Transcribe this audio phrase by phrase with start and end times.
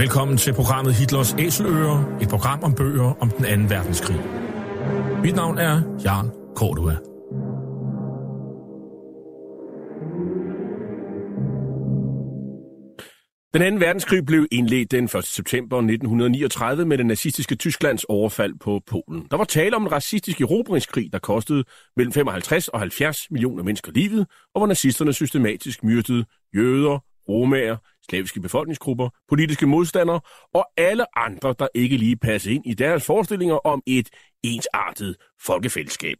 [0.00, 4.20] Velkommen til programmet Hitlers Æseløer, et program om bøger om den anden verdenskrig.
[5.22, 6.96] Mit navn er Jan Cordua.
[13.54, 15.24] Den anden verdenskrig blev indledt den 1.
[15.24, 19.26] september 1939 med det nazistiske Tysklands overfald på Polen.
[19.30, 21.64] Der var tale om en racistisk erobringskrig, der kostede
[21.96, 26.24] mellem 55 og 70 millioner mennesker livet, og hvor nazisterne systematisk myrdede
[26.56, 26.98] jøder,
[27.28, 27.76] romager,
[28.08, 30.20] slaviske befolkningsgrupper, politiske modstandere
[30.54, 34.08] og alle andre, der ikke lige passede ind i deres forestillinger om et
[34.42, 36.16] ensartet folkefællesskab.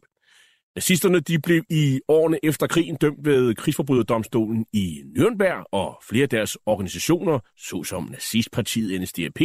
[0.75, 6.29] Nazisterne de blev i årene efter krigen dømt ved krigsforbryderdomstolen i Nürnberg, og flere af
[6.29, 9.39] deres organisationer, såsom nazistpartiet NSDAP,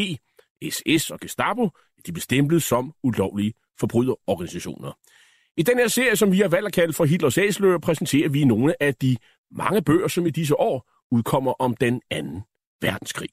[0.70, 1.70] SS og Gestapo,
[2.06, 4.92] de blev stemplet som ulovlige forbryderorganisationer.
[5.56, 8.44] I den her serie, som vi har valgt at kalde for Hitlers Æsløer, præsenterer vi
[8.44, 9.16] nogle af de
[9.50, 12.44] mange bøger, som i disse år udkommer om den anden
[12.80, 13.28] verdenskrig.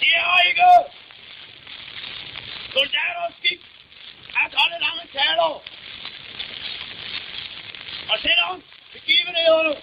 [0.00, 0.70] Det er ikke
[2.72, 3.60] soldaters skik
[4.44, 5.50] at holde lange taler.
[8.12, 8.62] Og selvom
[8.92, 9.74] begivenhederne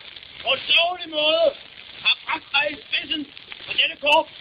[0.43, 1.45] på en dårlig måde
[2.05, 3.21] har bragt mig i spidsen
[3.65, 4.31] for dette korps,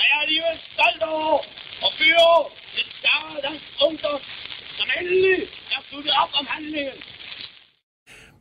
[0.00, 1.38] er jeg alligevel stolt over
[1.86, 2.34] at føre
[2.76, 4.20] den større dansk ungdom,
[4.78, 5.40] som endelig
[5.74, 6.98] er sluttet op om handlingen.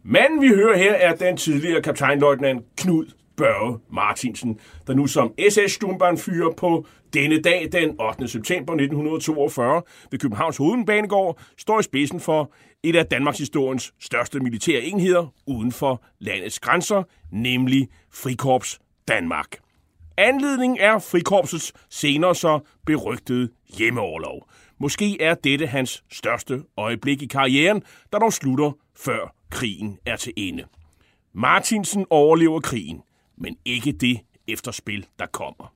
[0.04, 3.06] Manden, vi hører her, er den tidligere kaptajnløjtnant Knud
[3.38, 5.80] Børge Martinsen, der nu som ss
[6.24, 8.28] fyrer på denne dag, den 8.
[8.28, 14.82] september 1942, ved Københavns Hovedbanegård, står i spidsen for et af Danmarks historiens største militære
[14.82, 19.58] enheder uden for landets grænser, nemlig Frikorps Danmark.
[20.18, 24.50] Anledningen er Frikorpsets senere så berygtede hjemmeoverlov.
[24.80, 27.84] Måske er dette hans største øjeblik i karrieren,
[28.14, 30.64] der dog slutter før krigen er til ende.
[31.34, 33.02] Martinsen overlever krigen,
[33.38, 35.74] men ikke det efterspil, der kommer.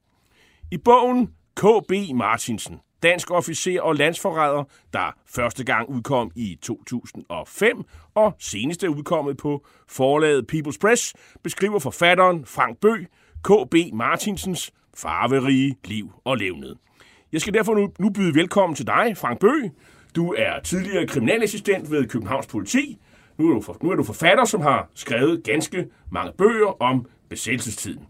[0.72, 1.92] I bogen K.B.
[2.16, 7.84] Martinsen, dansk officer og landsforræder, der første gang udkom i 2005
[8.16, 13.04] og seneste udkommet på forlaget People's Press, beskriver forfatteren Frank Bø
[13.44, 13.76] K.B.
[13.94, 16.76] Martinsens farverige liv og levned.
[17.32, 19.54] Jeg skal derfor nu, nu byde velkommen til dig, Frank Bø.
[20.16, 23.00] Du er tidligere kriminalassistent ved Københavns Politi.
[23.38, 27.06] Nu er, du for, nu er du forfatter, som har skrevet ganske mange bøger om
[27.30, 28.08] besættelsestiden.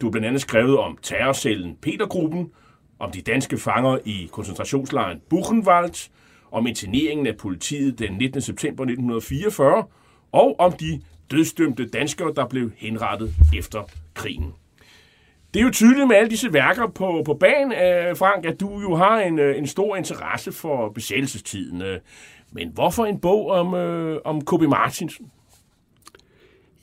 [0.00, 2.50] Du har blandt andet skrevet om terrorcellen Petergruppen,
[2.98, 6.10] om de danske fanger i koncentrationslejren Buchenwald,
[6.50, 8.40] om interneringen af politiet den 19.
[8.40, 9.84] september 1944,
[10.32, 11.00] og om de
[11.30, 13.82] dødsdømte danskere, der blev henrettet efter
[14.14, 14.54] krigen.
[15.54, 18.80] Det er jo tydeligt med alle disse værker på, på banen, øh, Frank, at du
[18.80, 21.82] jo har en, øh, en stor interesse for besættelsestiden.
[21.82, 22.00] Øh,
[22.52, 25.30] men hvorfor en bog om, øh, om Kobe Martinsen?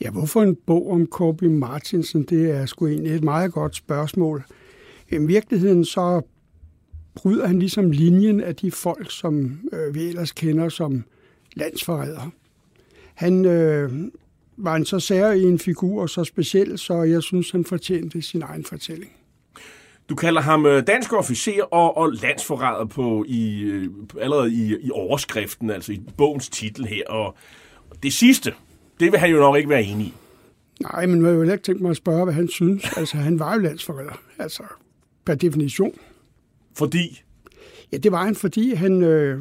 [0.01, 2.23] Ja, hvorfor en bog om Kobe Martinsen?
[2.23, 4.43] Det er sgu egentlig et meget godt spørgsmål.
[5.11, 6.21] I virkeligheden så
[7.15, 11.03] bryder han ligesom linjen af de folk, som øh, vi ellers kender som
[11.55, 12.29] landsforrædere.
[13.13, 13.91] Han øh,
[14.57, 18.41] var en så sær en figur og så speciel, så jeg synes, han fortjente sin
[18.41, 19.11] egen fortælling.
[20.09, 23.89] Du kalder ham øh, dansk officer og, og landsforræder på i, øh,
[24.21, 27.07] allerede i, i overskriften, altså i bogens titel her.
[27.07, 27.35] Og
[28.03, 28.53] det sidste,
[28.99, 30.13] det vil han jo nok ikke være enig i.
[30.81, 32.83] Nej, men jeg vil ikke tænke mig at spørge, hvad han synes.
[32.97, 34.63] Altså, han var jo landsforræder, altså
[35.25, 35.94] per definition.
[36.77, 37.21] Fordi?
[37.91, 39.39] Ja, det var han, fordi han øh,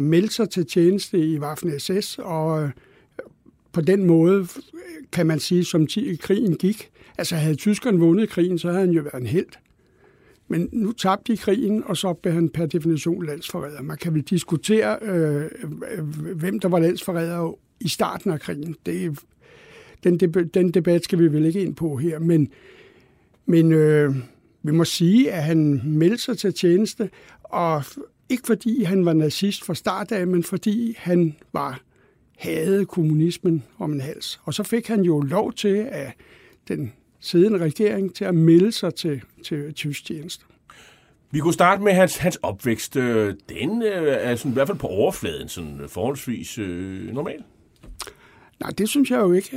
[0.00, 2.70] meldte sig til tjeneste i Waffen-SS, og øh,
[3.72, 4.48] på den måde,
[5.12, 5.86] kan man sige, som
[6.20, 6.90] krigen gik.
[7.18, 9.46] Altså, havde tyskerne vundet krigen, så havde han jo været en held.
[10.48, 13.82] Men nu tabte de krigen, og så blev han per definition landsforræder.
[13.82, 16.04] Man kan vel diskutere, øh, øh
[16.36, 18.76] hvem der var landsforræder i starten af krigen.
[18.86, 19.18] Det,
[20.04, 20.18] den,
[20.54, 22.48] den debat skal vi vel ikke ind på her, men,
[23.46, 24.14] men øh,
[24.62, 27.10] vi må sige, at han meldte sig til tjeneste,
[27.42, 27.82] og
[28.28, 31.80] ikke fordi han var nazist fra start af, men fordi han var
[32.38, 34.40] havde kommunismen om en hals.
[34.44, 36.12] Og så fik han jo lov til at
[36.68, 40.44] den siddende regering til at melde sig til, til tysk tjeneste.
[41.30, 42.94] Vi kunne starte med hans, hans opvækst.
[42.94, 47.42] Den er sådan, i hvert fald på overfladen sådan forholdsvis øh, normal.
[48.60, 49.56] Nej, det synes jeg jo ikke.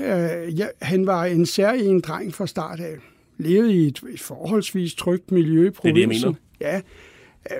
[0.57, 2.95] Ja, han var en særlig dreng fra start af.
[3.37, 5.95] Levede i et, et forholdsvis trygt miljø i provinsen.
[5.95, 6.37] Det er det, jeg mener.
[6.61, 6.81] Ja,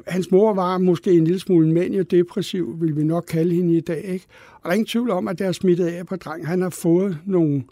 [0.08, 4.04] hans mor var måske en lille smule manio-depressiv, vil vi nok kalde hende i dag.
[4.04, 4.26] Ikke?
[4.56, 6.48] Og der er ingen tvivl om, at det er smittet af på drengen.
[6.48, 7.64] Han har fået nogle,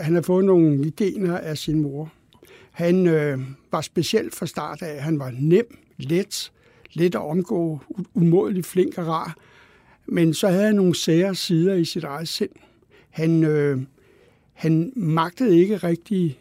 [0.00, 2.12] han har fået nogle gener af sin mor.
[2.70, 3.38] Han øh,
[3.72, 5.02] var specielt fra start af.
[5.02, 6.52] Han var nem, let,
[6.92, 7.80] let at omgå,
[8.14, 9.36] umådelig flink og rar.
[10.06, 12.50] Men så havde han nogle sære sider i sit eget sind.
[13.10, 13.80] Han, øh,
[14.52, 16.38] han magtede ikke rigtig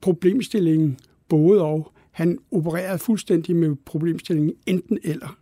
[0.00, 1.92] problemstillingen både og.
[2.10, 5.38] Han opererede fuldstændig med problemstillingen enten eller.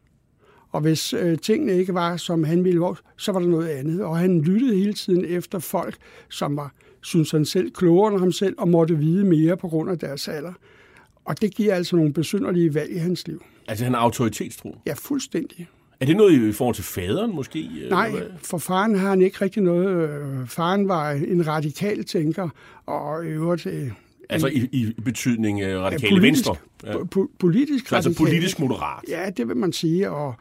[0.73, 2.87] Og hvis øh, tingene ikke var, som han ville,
[3.17, 4.03] så var der noget andet.
[4.03, 5.97] Og han lyttede hele tiden efter folk,
[6.29, 9.91] som var, synes han selv, klogere end ham selv, og måtte vide mere på grund
[9.91, 10.53] af deres alder.
[11.25, 13.45] Og det giver altså nogle besynderlige valg i hans liv.
[13.69, 14.77] Altså han er autoritetstro?
[14.87, 15.69] Ja, fuldstændig.
[16.01, 17.69] Er det noget i forhold til faderen måske?
[17.91, 18.13] Nej,
[18.43, 20.11] for faren har han ikke rigtig noget.
[20.11, 22.49] Øh, faren var en radikal tænker,
[22.87, 23.67] og i øvrigt...
[23.67, 23.91] Øh,
[24.29, 26.57] altså i, i betydning radikale ja, politisk, venstre?
[26.85, 26.95] Ja.
[26.95, 29.05] Po- politisk Så altså politisk moderat?
[29.09, 30.35] Ja, det vil man sige, og,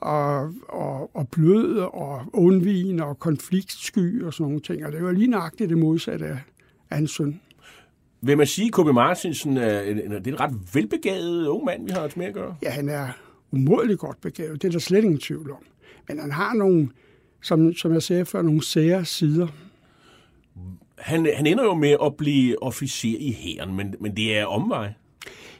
[0.00, 4.86] og, og, og blød og undvigen og konfliktsky og sådan nogle ting.
[4.86, 6.38] Og det var lige nøjagtigt det modsatte af,
[6.92, 7.40] hans søn.
[8.20, 8.94] Vil man sige, at K.B.
[8.94, 12.56] Martinsen er en, det er en ret velbegavet ung mand, vi har med at gøre?
[12.62, 13.08] Ja, han er
[13.50, 14.62] umådeligt godt begavet.
[14.62, 15.64] Det er der slet ingen tvivl om.
[16.08, 16.88] Men han har nogle,
[17.42, 19.46] som, som jeg sagde før, nogle sære sider.
[20.98, 24.92] Han, han ender jo med at blive officer i hæren, men, men det er omvej.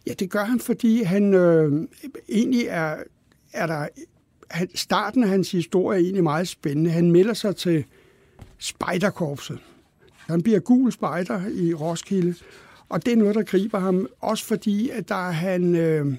[0.06, 1.88] Ja, det gør han, fordi han øh,
[2.28, 2.96] egentlig er,
[3.52, 3.88] er der...
[4.54, 6.90] Han, starten af hans historie er egentlig meget spændende.
[6.90, 7.84] Han melder sig til
[8.58, 9.58] spejderkorpset.
[10.16, 12.34] Han bliver gul spejder i Roskilde,
[12.88, 16.14] og det er noget, der griber ham, også fordi, at der, han, øh,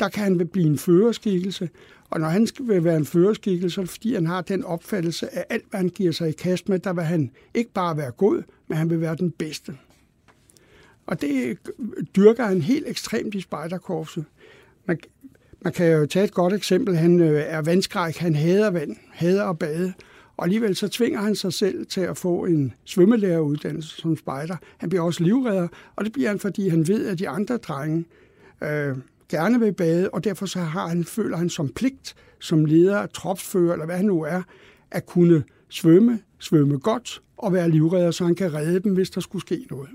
[0.00, 1.70] der kan han blive en førerskikkelse.
[2.10, 5.64] Og når han skal være en førerskikkelse, så fordi, han har den opfattelse, at alt,
[5.70, 8.78] hvad han giver sig i kast med, der vil han ikke bare være god, men
[8.78, 9.76] han vil være den bedste.
[11.06, 11.58] Og det
[12.16, 14.24] dyrker han helt ekstremt i spejderkorpset.
[14.86, 14.98] Man,
[15.64, 16.96] man kan jo tage et godt eksempel.
[16.96, 19.92] Han øh, er vandskræk, han hader vand, hader at bade.
[20.36, 24.56] Og alligevel så tvinger han sig selv til at få en svømmelæreruddannelse som spejder.
[24.78, 28.04] Han bliver også livredder, og det bliver han, fordi han ved, at de andre drenge
[28.62, 28.96] øh,
[29.28, 33.72] gerne vil bade, og derfor så har han, føler han som pligt, som leder, tropsfører,
[33.72, 34.42] eller hvad han nu er,
[34.90, 39.20] at kunne svømme, svømme godt og være livredder, så han kan redde dem, hvis der
[39.20, 39.90] skulle ske noget.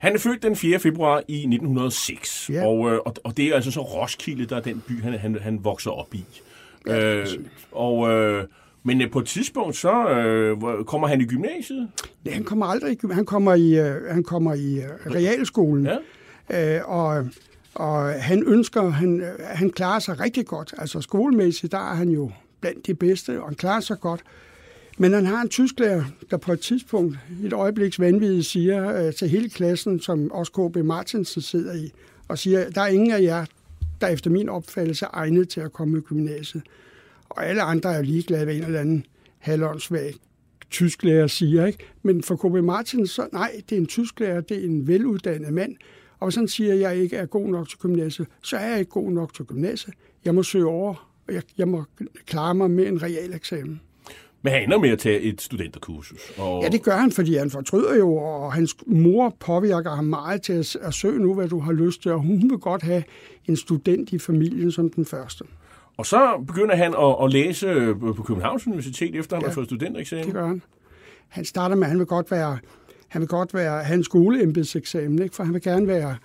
[0.00, 0.78] Han er født den 4.
[0.78, 2.66] februar i 1906, ja.
[2.66, 5.38] og, øh, og, og det er altså så Roskilde, der er den by, han, han,
[5.40, 6.24] han vokser op i.
[6.86, 7.26] Ja, øh,
[7.72, 8.44] og, øh,
[8.82, 11.88] men øh, på et tidspunkt, så øh, kommer han i gymnasiet?
[12.26, 13.16] Ja, han kommer aldrig i gymnasiet.
[13.16, 15.88] Han kommer i, øh, han kommer i øh, realskolen.
[16.50, 16.76] Ja.
[16.76, 17.28] Øh, og,
[17.74, 20.74] og han ønsker, han, han klarer sig rigtig godt.
[20.78, 22.30] Altså skolemæssigt, der er han jo
[22.60, 24.20] blandt de bedste, og han klarer sig godt.
[24.98, 29.14] Men han har en tysklærer, der på et tidspunkt, i et øjebliks vanvid, siger øh,
[29.14, 31.92] til hele klassen, som også KB Martinsen sidder i,
[32.28, 33.44] og siger, der er ingen af jer,
[34.00, 36.62] der efter min opfattelse er egnet til at komme i gymnasiet.
[37.28, 39.06] Og alle andre er jo ligeglade, hvad en eller anden
[39.38, 40.14] halvåndsvag
[40.70, 41.66] tysklærer siger.
[41.66, 41.78] Ikke?
[42.02, 45.76] Men for KB Martinsen, så nej, det er en tysklærer, det er en veluddannet mand.
[46.18, 48.78] Og hvis han siger, at jeg ikke er god nok til gymnasiet, så er jeg
[48.78, 49.94] ikke god nok til gymnasiet.
[50.24, 51.84] Jeg må søge over, og jeg, jeg må
[52.26, 53.80] klare mig med en real eksamen.
[54.42, 56.32] Men han ender med at tage et studenterkursus.
[56.38, 56.62] Og...
[56.62, 60.52] Ja, det gør han, fordi han fortryder jo, og hans mor påvirker ham meget til
[60.52, 63.02] at, at søge nu, hvad du har lyst til, og hun vil godt have
[63.46, 65.44] en student i familien som den første.
[65.96, 69.66] Og så begynder han at, at læse på Københavns Universitet, efter han ja, har fået
[69.66, 70.24] studentereksamen.
[70.24, 70.62] det gør han.
[71.28, 72.58] Han starter med, at han vil godt være,
[73.08, 75.34] han vil godt være, have en skoleembedseksamen, ikke?
[75.34, 76.16] for han vil gerne være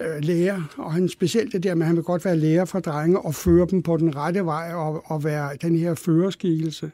[0.00, 2.80] øh, lærer, og han specielt det der med, at han vil godt være lærer for
[2.80, 6.90] drenge og føre dem på den rette vej og, og være den her førerskikkelse.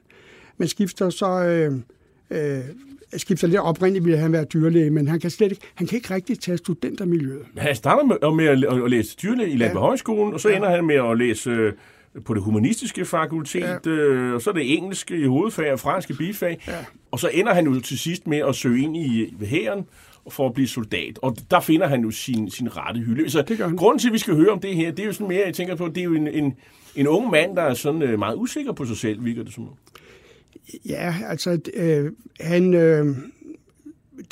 [0.60, 1.44] Men skifter så...
[1.44, 1.72] Øh,
[2.30, 2.60] øh,
[3.16, 6.14] skifter lidt oprindeligt ville han være dyrlæge, men han kan slet ikke, han kan ikke
[6.14, 7.42] rigtig tage studentermiljøet.
[7.56, 9.80] Han starter med, med at, at læse dyrlæge i Landby ja.
[9.80, 10.56] Højskolen, og så ja.
[10.56, 11.72] ender han med at læse øh,
[12.24, 13.90] på det humanistiske fakultet, ja.
[13.90, 16.62] øh, og så er det engelske i hovedfag og franske bifag.
[16.68, 16.72] Ja.
[17.10, 19.86] Og så ender han jo til sidst med at søge ind i hæren
[20.30, 21.18] for at blive soldat.
[21.22, 23.30] Og der finder han jo sin, sin rette hylde.
[23.30, 23.44] Så
[23.76, 25.54] grunden til, at vi skal høre om det her, det er jo sådan mere, jeg
[25.54, 26.54] tænker på, det er jo en, en,
[26.96, 29.68] en ung mand, der er sådan øh, meget usikker på sig selv, virker det som.
[30.88, 32.74] Ja, altså øh, han...
[32.74, 33.16] Øh,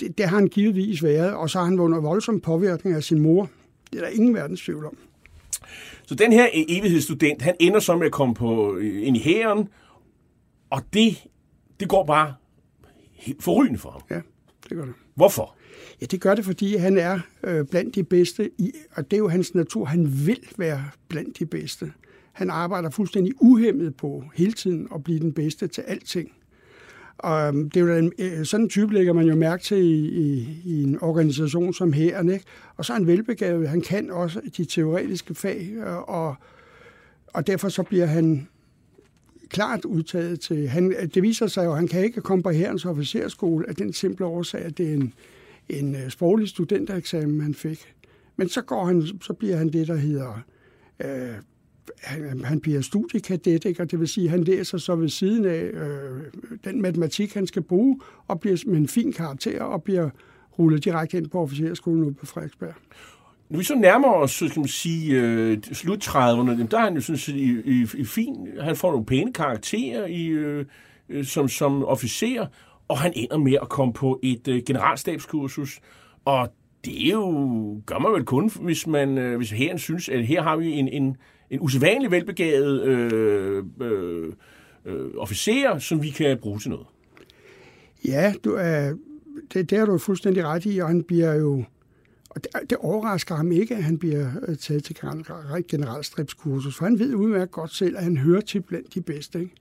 [0.00, 3.20] det, det har han givetvis været, og så har han under voldsom påvirkning af sin
[3.20, 3.50] mor.
[3.92, 4.96] Det er der ingen verdens tvivl om.
[6.06, 9.68] Så den her evighedsstudent, han ender så med at komme på, øh, ind i hæren,
[10.70, 11.28] og det,
[11.80, 12.34] det går bare
[13.40, 14.00] forrygende for ham.
[14.10, 14.20] Ja,
[14.68, 14.94] det gør det.
[15.14, 15.54] Hvorfor?
[16.00, 19.18] Ja, det gør det, fordi han er øh, blandt de bedste, i, og det er
[19.18, 19.84] jo hans natur.
[19.84, 21.92] Han vil være blandt de bedste.
[22.38, 26.33] Han arbejder fuldstændig uhemmet på hele tiden at blive den bedste til alting.
[27.18, 29.78] Og øhm, det er jo en, øh, sådan en type lægger man jo mærke til
[29.78, 32.30] i, i, i en organisation som hæren.
[32.30, 32.45] Ikke?
[32.76, 33.68] Og så er han velbegavet.
[33.68, 36.35] Han kan også de teoretiske fag, øh, og,
[37.26, 38.49] og derfor så bliver han
[39.49, 40.68] klart udtaget til...
[40.68, 43.92] Han, det viser sig jo, at han kan ikke komme på herrens officerskole af den
[43.92, 45.14] simple årsag, at det er en,
[45.68, 47.95] en øh, sproglig studentereksamen, han fik.
[48.37, 50.42] Men så, går han, så bliver han det, der hedder
[51.04, 51.35] øh,
[52.02, 53.83] han, han bliver studiekadet, ikke?
[53.83, 56.23] og det vil sige, at han læser så ved siden af øh,
[56.64, 60.11] den matematik, han skal bruge, og bliver med en fin karakter, og bliver
[60.59, 62.75] rullet direkte ind på officerskolen ude på Frederiksberg.
[63.50, 66.95] Når vi så nærmer os, så skal man sige, øh, slut 30'erne, der er han
[66.95, 70.64] jo sådan set i, i, i fin, han får nogle pæne karakterer i, øh,
[71.09, 72.47] øh, som, som officer,
[72.88, 75.80] og han ender med at komme på et øh, generalstabskursus,
[76.25, 76.49] og
[76.85, 80.42] det er jo, gør man vel kun, hvis man, øh, hvis herren synes, at her
[80.42, 81.16] har vi en, en,
[81.50, 84.33] en usædvanlig velbegavet øh, øh,
[84.85, 86.87] øh, officer, som vi kan bruge til noget.
[88.05, 88.95] Ja, du er,
[89.52, 91.64] det, det har du fuldstændig ret i, og han bliver jo...
[92.31, 94.97] Og det, det overrasker ham ikke, at han bliver øh, taget til
[95.69, 99.40] generalstribskursus, for han ved udmærket godt selv, at han hører til blandt de bedste.
[99.40, 99.55] Ikke?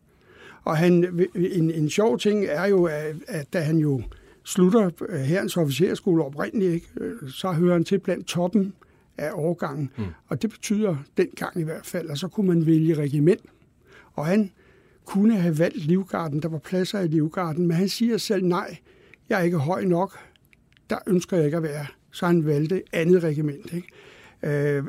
[0.64, 4.02] Og han, en, en sjov ting er jo, at, at da han jo
[4.44, 8.74] slutter øh, herrens officerskole oprindeligt, ikke, øh, så hører han til blandt toppen
[9.18, 9.90] af årgangen.
[9.98, 10.04] Mm.
[10.28, 13.42] Og det betyder dengang i hvert fald, at så kunne man vælge regiment.
[14.14, 14.52] Og han
[15.06, 18.78] kunne have valgt Livgarden, der var pladser i Livgarden, men han siger selv, nej,
[19.30, 20.18] jeg er ikke høj nok,
[20.90, 21.86] der ønsker jeg ikke at være.
[22.12, 23.74] Så han valgte andet regiment.
[23.74, 24.78] Ikke?
[24.78, 24.84] Øh,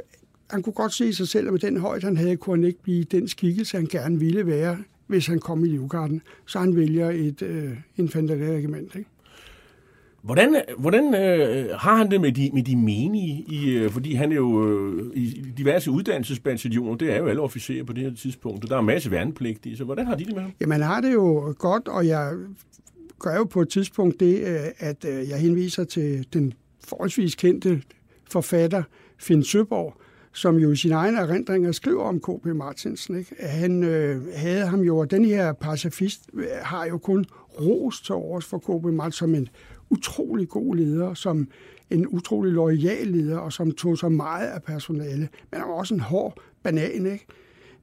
[0.50, 2.82] han kunne godt se sig selv, at med den højde, han havde, kunne han ikke
[2.82, 6.22] blive den skikkelse, han gerne ville være, hvis han kom i Livgarden.
[6.46, 8.94] Så han vælger et øh, infanteriregiment.
[8.94, 9.10] Ikke?
[10.28, 13.44] Hvordan, hvordan øh, har han det med de, med de menige?
[13.48, 17.84] I, øh, fordi han er jo øh, i diverse uddannelsesbataljoner, det er jo alle officerer
[17.84, 20.34] på det her tidspunkt, og der er en masse værnepligtige, så hvordan har de det
[20.34, 20.52] med ham?
[20.60, 22.32] Jamen, han har det jo godt, og jeg
[23.18, 26.52] gør jo på et tidspunkt det, øh, at øh, jeg henviser til den
[26.88, 27.82] forholdsvis kendte
[28.30, 28.82] forfatter
[29.18, 29.94] Finn Søborg,
[30.32, 32.46] som jo i sine egne erindringer skriver om K.P.
[32.46, 33.18] Martinsen.
[33.18, 33.34] Ikke?
[33.40, 37.26] Han øh, havde ham jo, og den her pacifist øh, har jo kun
[37.60, 38.84] ros til overs for K.P.
[38.84, 39.48] Martinsen som en
[39.90, 41.48] utrolig god leder, som
[41.90, 45.28] en utrolig lojal leder, og som tog så meget af personale.
[45.50, 47.26] Men han var også en hård banan, ikke?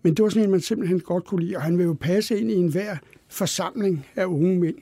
[0.03, 2.39] Men det var sådan en, man simpelthen godt kunne lide, og han vil jo passe
[2.39, 2.95] ind i enhver
[3.29, 4.75] forsamling af unge mænd.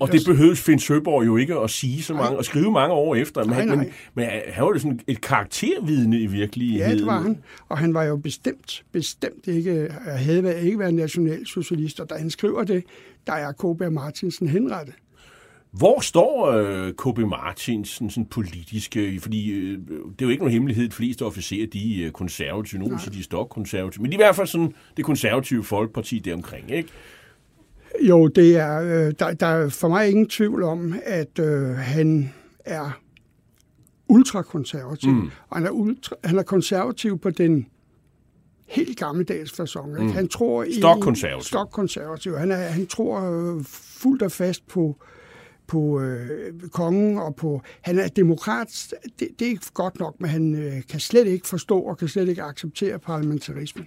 [0.00, 3.14] Og det behøves Finn Søborg jo ikke at sige så mange, og skrive mange år
[3.14, 3.44] efter.
[3.44, 3.76] Men, Nej, nej.
[3.76, 6.90] men, men han var jo sådan et karaktervidne i virkeligheden.
[6.90, 7.42] Ja, det var han.
[7.68, 12.00] Og han var jo bestemt, bestemt ikke, havde været, ikke været nationalsocialist.
[12.00, 12.84] Og da han skriver det,
[13.26, 13.92] der er K.B.
[13.92, 14.94] Martinsen henrettet.
[15.70, 17.18] Hvor står øh, K.B.
[17.18, 18.96] Martinsen sådan politisk?
[18.96, 22.80] Øh, fordi øh, det er jo ikke nogen hemmelighed, at fleste officerer de er konservative.
[22.80, 24.02] Nogle siger, de er stokkonservative.
[24.02, 26.88] Men de er i hvert fald sådan det konservative folkeparti deromkring, ikke?
[28.02, 32.32] Jo, det er, øh, der, der er for mig ingen tvivl om, at øh, han
[32.64, 33.00] er
[34.08, 35.10] ultrakonservativ.
[35.10, 35.30] Mm.
[35.48, 37.66] Og han er, ultra, han er konservativ på den
[38.66, 40.02] helt gammeldags fasong.
[40.02, 40.10] Mm.
[40.10, 41.44] Han tror i Stokkonservativ.
[41.44, 42.36] Stokkonservativ.
[42.36, 44.96] Han, er, han tror øh, fuldt og fast på
[45.66, 47.62] på øh, kongen og på...
[47.82, 51.80] Han er demokrat, det, det er godt nok, men han øh, kan slet ikke forstå
[51.80, 53.86] og kan slet ikke acceptere parlamentarismen.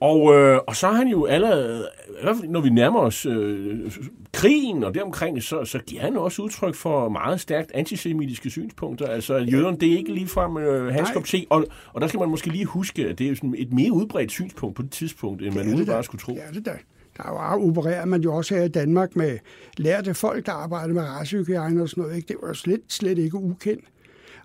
[0.00, 3.26] Og, øh, og så er han jo allerede, i hvert fald når vi nærmer os
[3.26, 3.92] øh,
[4.32, 9.06] krigen og deromkring, så, så giver han også udtryk for meget stærkt antisemitiske synspunkter.
[9.06, 11.46] Altså, jøderne, det er ikke ligefrem øh, hans kop te.
[11.50, 14.30] Og, og der skal man måske lige huske, at det er sådan et mere udbredt
[14.30, 16.32] synspunkt på det tidspunkt, end man umiddelbart skulle tro.
[16.32, 16.76] Ja, det der.
[17.18, 19.38] Der opererer man jo også her i Danmark med
[19.76, 22.16] lærte folk, der arbejder med racehygiejne og sådan noget.
[22.16, 22.28] Ikke?
[22.28, 23.84] Det var slet, slet ikke ukendt.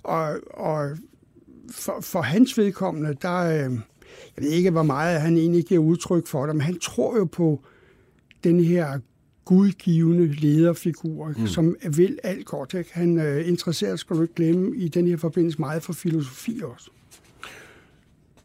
[0.04, 0.98] Og, og
[1.72, 3.74] for, for hans vedkommende, der, øh,
[4.36, 7.26] jeg ved ikke, hvor meget han egentlig giver udtryk for det, men han tror jo
[7.26, 7.64] på
[8.44, 9.00] den her
[9.46, 11.48] gudgivende lederfigur, mm.
[11.48, 12.74] som vil alt godt.
[12.74, 12.94] Ikke?
[12.94, 16.90] Han øh, interesserer, skal du ikke glemme, i den her forbindelse meget for filosofi også.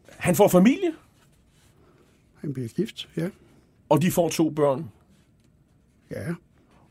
[0.07, 0.93] Han får familie?
[2.35, 3.29] Han bliver gift, ja.
[3.89, 4.85] Og de får to børn?
[6.11, 6.35] Ja.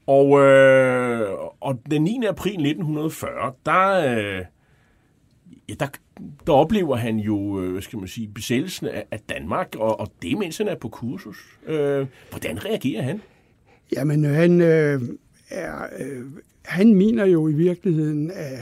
[0.08, 2.26] Og, øh, og den 9.
[2.28, 4.46] april 1940, der, øh,
[5.70, 5.88] ja, der,
[6.48, 10.38] der oplever han jo, øh, skal man sige, besættelsen af, af Danmark, og, og det
[10.38, 11.60] mens han er på kursus.
[11.66, 13.22] Øh, hvordan reagerer han?
[13.96, 15.02] Jamen, han øh,
[15.50, 15.88] er...
[16.00, 16.26] Øh,
[16.68, 18.60] han mener jo i virkeligheden, at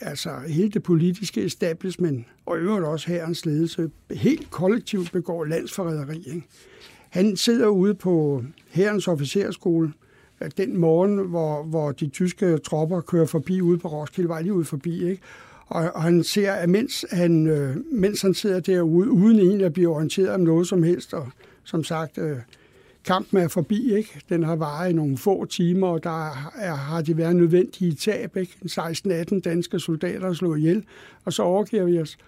[0.00, 6.16] altså, hele det politiske establishment, og øvrigt også herrens ledelse, helt kollektivt begår landsforræderi.
[6.16, 6.42] Ikke?
[7.16, 9.92] Han sidder ude på herrens officerskole
[10.42, 14.64] øh, den morgen, hvor, hvor de tyske tropper kører forbi ude på Roskildevej, lige ude
[14.64, 15.22] forbi, ikke?
[15.66, 19.72] Og, og han ser, at mens han, øh, mens han sidder derude, uden egentlig at
[19.72, 21.28] blive orienteret om noget som helst, og
[21.64, 22.36] som sagt, øh,
[23.04, 24.20] kampen er forbi, ikke?
[24.28, 28.36] Den har varet i nogle få timer, og der er, har de været nødvendige tab,
[28.36, 28.52] ikke?
[28.64, 30.84] 16-18 danske soldater slået ihjel,
[31.24, 32.18] og så overgiver vi os.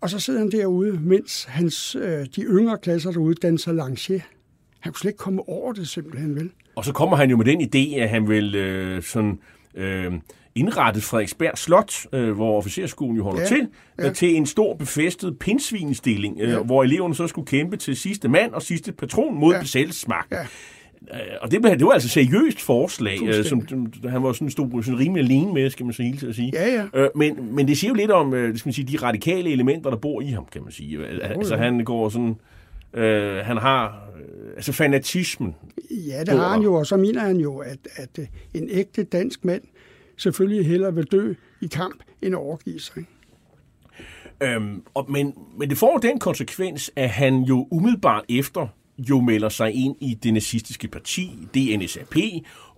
[0.00, 4.20] Og så sidder han derude, mens hans, øh, de yngre klasser derude danser lancier.
[4.80, 6.50] Han kunne slet ikke komme over det simpelthen, vel?
[6.76, 9.38] Og så kommer han jo med den idé, at han vil øh, sådan,
[9.74, 10.12] øh,
[10.54, 14.08] indrettet Frederiksberg Slot, øh, hvor officerskolen jo holder Ja, til, ja.
[14.08, 16.58] øh, til en stor befæstet pindsvinestilling, øh, Ja.
[16.62, 19.60] hvor eleverne så skulle kæmpe til sidste mand og sidste patron mod Ja.
[19.60, 20.36] besættelsesmagten.
[20.36, 20.46] Ja.
[21.14, 23.66] Øh, Og det, det var altså seriøst forslag, øh, som,
[24.08, 26.50] han var sådan, stod sådan rimelig alene med, skal man så hele tiden sige.
[26.54, 27.02] Ja, ja.
[27.02, 29.90] Øh, men, men det siger jo lidt om øh, skal man sige, de radikale elementer,
[29.90, 30.98] der bor i ham, kan man sige.
[30.98, 31.62] Øh, Altså ja.
[31.62, 32.36] han går sådan...
[32.94, 34.08] Øh, han har...
[34.18, 35.54] Øh, altså fanatismen.
[35.90, 38.18] Ja, det har han jo, og så mener han jo, at, at
[38.54, 39.62] en ægte dansk mand
[40.16, 43.04] selvfølgelig hellere vil dø i kamp, end at overgive sig.
[44.42, 48.66] Øhm, og, men, men det får den konsekvens, at han jo umiddelbart efter
[48.98, 52.16] jo melder sig ind i det nazistiske parti, DNSAP,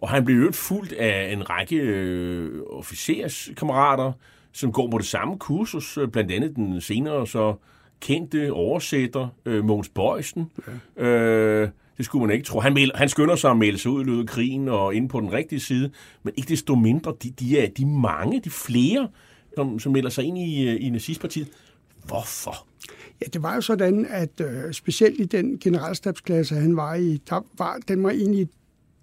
[0.01, 4.13] og han bliver jo fuldt af en række øh, officerskammerater,
[4.53, 7.55] som går på det samme kursus, øh, blandt andet den senere så
[8.01, 10.51] kendte oversætter øh, Mogens Bøjsen.
[10.97, 11.05] Ja.
[11.05, 12.61] Øh, det skulle man ikke tro.
[12.61, 15.09] Han, melder, han skynder sig at melde sig ud i løbet af krigen og ind
[15.09, 15.91] på den rigtige side,
[16.23, 19.09] men ikke desto mindre, de, de er de mange, de flere,
[19.55, 21.49] som, som melder sig ind i, øh, i nazistpartiet.
[22.07, 22.67] Hvorfor?
[23.21, 27.47] Ja, det var jo sådan, at øh, specielt i den generalstabsklasse, han var i, der
[27.59, 28.49] var, den var egentlig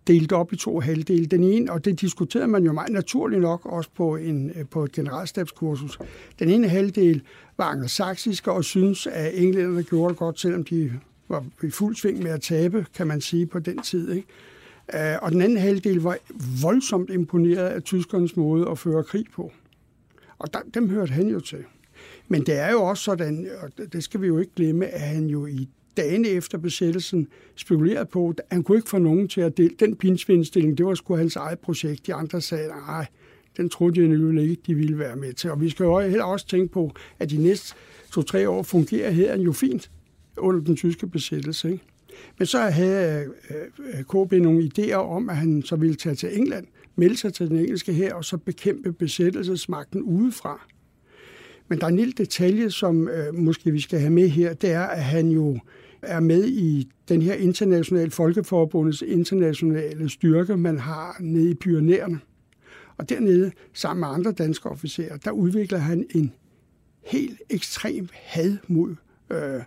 [0.08, 1.26] delt op i to halvdele.
[1.26, 4.84] Den ene, og det diskuterede man jo meget naturligt nok også på, en, øh, på
[4.84, 6.00] et generalstabskursus.
[6.40, 7.22] Den ene halvdel
[7.58, 12.24] var angelsaksiske og synes, at englænderne gjorde det godt, selvom de var i fuld sving
[12.24, 14.12] med at tabe, kan man sige, på den tid.
[14.12, 14.28] Ikke?
[14.94, 16.18] Øh, og den anden halvdel var
[16.62, 19.52] voldsomt imponeret af tyskernes måde at føre krig på.
[20.38, 21.64] Og der, dem hørte han jo til.
[22.28, 25.28] Men det er jo også sådan, og det- skal vi jo ikke glemme, at han
[25.28, 29.58] jo i dagene efter besættelsen spekulerede på, at han kunne ikke få nogen til at
[29.58, 29.70] dele.
[29.80, 32.08] Den pinsvindstilling, det var sgu hans eget projekt.
[32.08, 33.06] De andre sagde, nej,
[33.58, 35.52] den troede jeg nu ikke, de ville være med til.
[35.52, 37.76] Og vi skal jo heller også tænke på, at de næste
[38.12, 39.92] to-tre år fungerer her jo fint
[40.38, 41.72] under den tyske besættelse.
[41.72, 41.84] Ikke?
[42.38, 46.40] Men så havde øh, øh, KB nogle idéer om, at han så ville tage til
[46.40, 50.68] England, melde sig til den engelske her, og så bekæmpe besættelsesmagten udefra.
[51.68, 54.72] Men der er en lille detalje, som øh, måske vi skal have med her, det
[54.72, 55.60] er, at han jo
[56.02, 62.20] er med i den her internationale folkeforbundets internationale styrke, man har nede i Pyrenæerne.
[62.98, 66.34] Og dernede, sammen med andre danske officerer, der udvikler han en
[67.06, 68.96] helt ekstrem had mod
[69.30, 69.62] øh,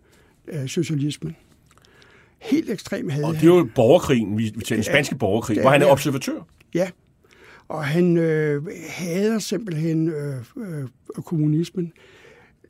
[0.49, 1.37] øh, socialismen.
[2.39, 3.25] Helt ekstrem had.
[3.25, 5.85] Og det er jo borgerkrigen, vi, vi taler den spanske borgerkrig, er hvor han er
[5.85, 5.93] det.
[5.93, 6.47] observatør.
[6.75, 6.91] Ja,
[7.69, 10.89] og han øh, hader simpelthen øh, øh,
[11.25, 11.93] kommunismen.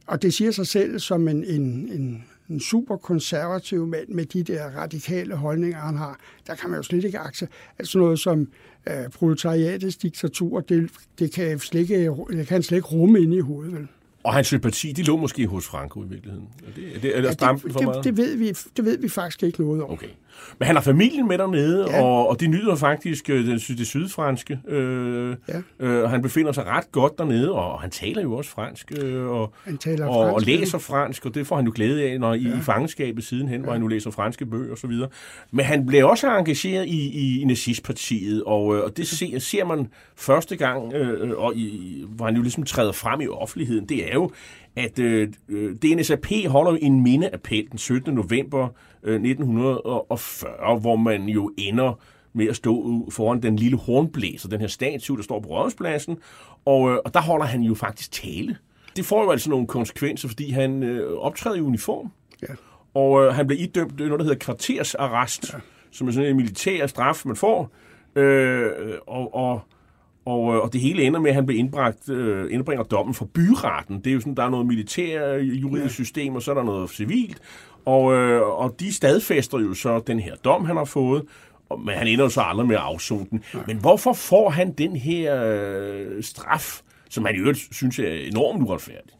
[0.06, 4.42] Og det siger sig selv som en, en, en, en super konservativ mand med de
[4.42, 6.20] der radikale holdninger, han har.
[6.46, 7.48] Der kan man jo slet ikke akse.
[7.78, 8.48] Altså noget som
[8.88, 13.34] øh, proletariatets diktatur, det, det, kan slet ikke, det kan han slet ikke rumme ind
[13.34, 13.72] i hovedet.
[13.72, 13.88] Vel?
[14.22, 16.48] Og hans sympati, de lå måske hos Franco i virkeligheden.
[16.66, 18.04] Er det, er det, er det Ja, det, for meget?
[18.04, 19.90] det, det, ved vi, det ved vi faktisk ikke noget om.
[19.90, 20.08] Okay.
[20.58, 22.02] Men han har familien med dernede, Ja.
[22.02, 24.58] og, og de nyder faktisk øh, det, det sydfranske.
[24.68, 25.86] Øh, Ja.
[25.86, 28.92] øh, og han befinder sig ret godt dernede, og, og han taler jo også fransk,
[29.02, 32.02] øh, og, Han taler og, og fransk, læser fransk, og det får han jo glæde
[32.02, 32.58] af, når i, ja.
[32.58, 33.64] i fangenskabet sidenhen, ja.
[33.64, 35.08] hvor han nu læser franske bøger og så videre.
[35.50, 39.64] Men han blev også engageret i, i, i nazistpartiet, og, øh, og det ser, ser
[39.64, 44.08] man første gang, øh, og i, hvor han jo ligesom træder frem i offentligheden, det
[44.10, 44.30] er jo,
[44.78, 48.14] at øh, øh, DNSAP holder jo en mindeappel den 17.
[48.14, 48.68] november
[49.02, 51.98] øh, 1940, hvor man jo ender
[52.32, 56.18] med at stå foran den lille hornblæser, den her statue, der står på Rådhuspladsen,
[56.64, 58.56] og, øh, og der holder han jo faktisk tale.
[58.96, 62.12] Det får jo altså nogle konsekvenser, fordi han øh, optræder i uniform,
[62.42, 62.54] Ja.
[62.94, 65.58] og øh, han bliver idømt noget, der hedder kvartersarrest, ja.
[65.90, 67.70] som er sådan en militær straf, man får,
[68.16, 68.70] øh,
[69.06, 69.60] og, og
[70.28, 73.24] og, øh, og det hele ender med, at han bliver indbragt, øh, indbringer dommen for
[73.24, 73.98] byretten.
[73.98, 76.62] Det er jo sådan, der er noget militær øh, juridisk system, og så er der
[76.62, 77.40] noget civilt.
[77.84, 81.22] Og, øh, og de stadfæster jo så den her dom, han har fået,
[81.70, 83.42] og, men han ender jo så aldrig med at afzone den.
[83.54, 83.58] Ja.
[83.66, 88.62] Men hvorfor får han den her øh, straf, som han i øvrigt synes er enormt
[88.62, 89.12] uretfærdig?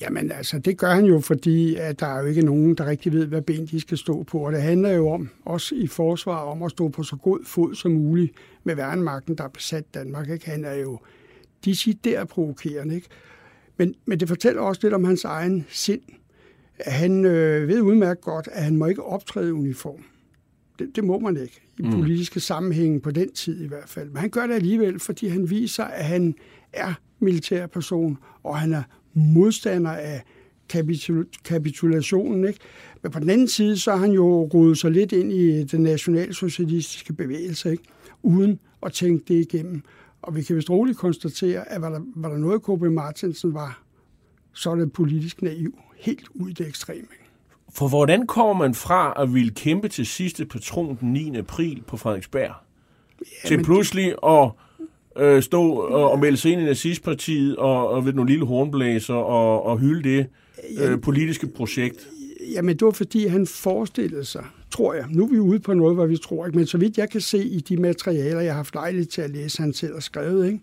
[0.00, 3.12] Jamen altså, det gør han jo, fordi at der er jo ikke nogen, der rigtig
[3.12, 4.38] ved, hvad ben de skal stå på.
[4.38, 7.74] Og det handler jo om, også i forsvar, om at stå på så god fod
[7.74, 8.32] som muligt
[8.64, 10.30] med værnemagten, der har besat Danmark.
[10.30, 10.50] Ikke?
[10.50, 10.98] Han er jo
[11.64, 12.94] decideret provokerende.
[12.94, 13.08] Ikke?
[13.76, 16.02] Men, men det fortæller også lidt om hans egen sind.
[16.80, 20.04] Han øh, ved udmærket godt, at han må ikke optræde i uniform.
[20.78, 24.08] Det, det må man ikke i politiske sammenhænge på den tid i hvert fald.
[24.08, 26.34] Men han gør det alligevel, fordi han viser, at han
[26.72, 28.82] er militærperson, og han er
[29.16, 30.22] modstander af
[30.68, 32.48] kapitul- kapitulationen.
[32.48, 32.60] Ikke?
[33.02, 35.82] Men på den anden side, så har han jo rodet sig lidt ind i den
[35.82, 37.84] nationalsocialistiske bevægelse, ikke?
[38.22, 39.82] uden at tænke det igennem.
[40.22, 42.82] Og vi kan vist roligt konstatere, at var der, var der noget, K.B.
[42.82, 43.82] Martinsen var,
[44.52, 45.78] så er det politisk naiv.
[45.96, 47.06] Helt ud i det ekstreme.
[47.70, 51.36] For hvordan kommer man fra at ville kæmpe til sidste patron den 9.
[51.36, 52.54] april på Frederiksberg,
[53.20, 54.50] ja, til pludselig at
[55.18, 59.14] øh, stå og, og melde sig ind i nazistpartiet og, og ved nogle lille hornblæser
[59.14, 60.26] og, og hylde det
[60.80, 62.08] øh, politiske projekt?
[62.52, 65.04] Jamen, det var fordi, han forestillede sig, tror jeg.
[65.10, 67.20] Nu er vi ude på noget, hvor vi tror ikke, men så vidt jeg kan
[67.20, 70.46] se i de materialer, jeg har haft lejlighed til at læse, han selv har skrevet,
[70.46, 70.60] ikke?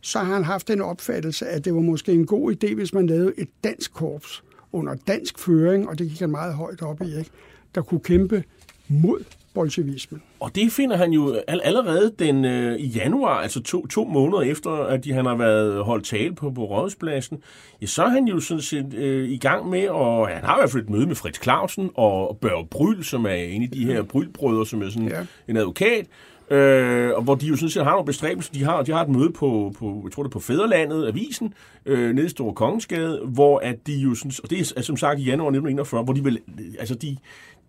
[0.00, 3.06] så har han haft den opfattelse, at det var måske en god idé, hvis man
[3.06, 7.18] lavede et dansk korps under dansk føring, og det gik han meget højt op i,
[7.18, 7.30] ikke?
[7.74, 8.44] der kunne kæmpe
[8.88, 10.22] mod bolsjevismen.
[10.40, 14.70] Og det finder han jo allerede den øh, i januar, altså to, to måneder efter,
[14.70, 17.42] at de, han har været holdt tale på, på Rådhuspladsen,
[17.80, 20.60] ja, så er han jo sådan set øh, i gang med, og han har i
[20.60, 23.86] hvert fald et møde med Fritz Clausen og Børge Bryl, som er en af de
[23.86, 25.26] her Brylbrødre, som er sådan ja.
[25.48, 26.06] en advokat,
[26.50, 28.52] Øh, og hvor de jo sådan set har nogle bestræbelser.
[28.52, 31.54] De har, de har et møde på, på jeg tror det er på Fæderlandet, Avisen,
[31.86, 35.20] øh, nede i Store Kongensgade, hvor at de jo sådan, og det er som sagt
[35.20, 36.40] i januar 1941, hvor de vil,
[36.78, 37.16] altså de,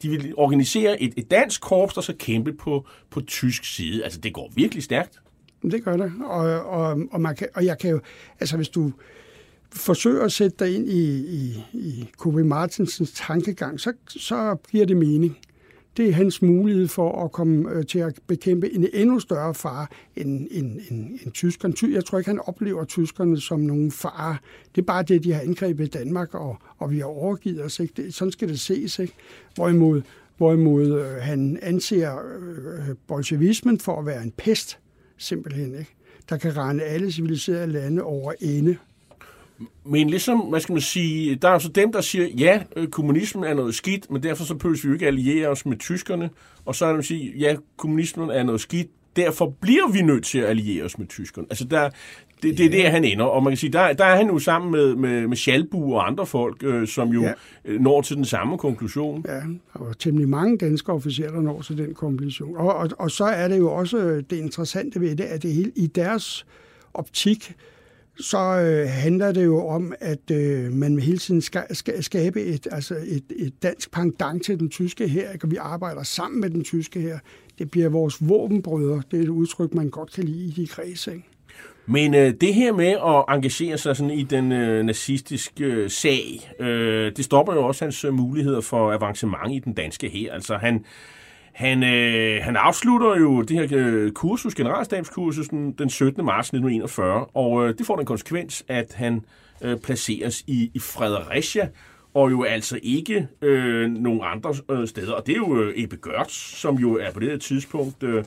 [0.01, 4.03] de vil organisere et, et dansk korps, der så kæmpe på, på tysk side.
[4.03, 5.21] Altså det går virkelig stærkt.
[5.61, 7.99] Det gør det, og, og, og, man kan, og jeg kan jo,
[8.39, 8.91] altså hvis du
[9.73, 14.97] forsøger at sætte dig ind i, i, i Kobe Martinsens tankegang, så, så giver det
[14.97, 15.37] mening
[15.97, 19.87] det er hans mulighed for at komme øh, til at bekæmpe en endnu større fare
[20.15, 21.93] end, end, end, end tyskerne.
[21.93, 24.37] Jeg tror ikke, han oplever tyskerne som nogen fare.
[24.75, 27.79] Det er bare det, de har angrebet Danmark, og, og vi har overgivet os.
[27.79, 27.93] Ikke?
[27.97, 28.99] Det, sådan skal det ses.
[28.99, 29.13] Ikke?
[29.55, 30.01] Hvorimod,
[30.37, 34.79] hvorimod øh, han anser øh, bolsjevismen for at være en pest,
[35.17, 35.75] simpelthen.
[35.79, 35.95] Ikke?
[36.29, 38.77] Der kan rende alle civiliserede lande over ende.
[39.85, 43.43] Men ligesom, hvad skal man sige, der er altså dem, der siger, ja, øh, kommunismen
[43.43, 46.29] er noget skidt, men derfor så behøver vi jo ikke alliere os med tyskerne.
[46.65, 50.25] Og så er der, der siger, ja, kommunismen er noget skidt, derfor bliver vi nødt
[50.25, 51.47] til at alliere os med tyskerne.
[51.49, 51.89] Altså, der,
[52.43, 53.25] det, det er det, han ender.
[53.25, 56.07] Og man kan sige, der, der er han jo sammen med, med, med Schalbu og
[56.07, 57.33] andre folk, øh, som jo ja.
[57.65, 59.25] Øh, når til den samme konklusion.
[59.27, 59.41] Ja,
[59.73, 62.57] og temmelig mange danske officerer, der når til den konklusion.
[62.57, 65.71] Og, og, og så er det jo også det interessante ved det, at det hele
[65.75, 66.45] i deres
[66.93, 67.55] optik,
[68.21, 72.67] så øh, handler det jo om, at øh, man hele tiden skal, skal skabe et,
[72.71, 76.63] altså et, et dansk pangdang til den tyske her, og vi arbejder sammen med den
[76.63, 77.19] tyske her.
[77.59, 79.01] Det bliver vores våbenbrødre.
[79.11, 81.11] Det er et udtryk, man godt kan lide i de kredse.
[81.11, 81.27] Ikke?
[81.85, 86.51] Men øh, det her med at engagere sig sådan i den øh, nazistiske øh, sag,
[86.59, 90.33] øh, det stopper jo også hans øh, muligheder for avancement i den danske her.
[90.33, 90.85] Altså han,
[91.61, 96.25] han, øh, han afslutter jo det her øh, kursus, generalstabskursus, den, den 17.
[96.25, 99.25] marts 1941, og øh, det får den konsekvens, at han
[99.61, 101.69] øh, placeres i, i Fredericia,
[102.13, 105.13] og jo altså ikke øh, nogen andre øh, steder.
[105.13, 108.23] Og det er jo øh, Ebbe Gørts, som jo er på det her tidspunkt øh,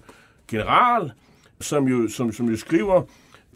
[0.51, 1.13] general,
[1.61, 3.03] som jo, som, som jo skriver,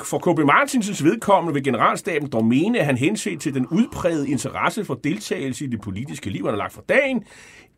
[0.02, 0.38] for K.B.
[0.38, 5.64] Martinsens vedkommende ved generalstaben dog mene, at han henset til den udprægede interesse for deltagelse
[5.64, 7.24] i det politiske liv, han har lagt for dagen,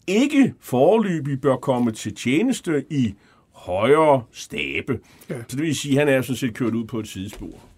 [0.07, 3.15] ikke forløbig bør komme til tjeneste i
[3.53, 4.99] højere stabe.
[5.31, 5.35] Ja.
[5.49, 7.71] Så det vil sige, at han er sådan set kørt ud på et sidespor.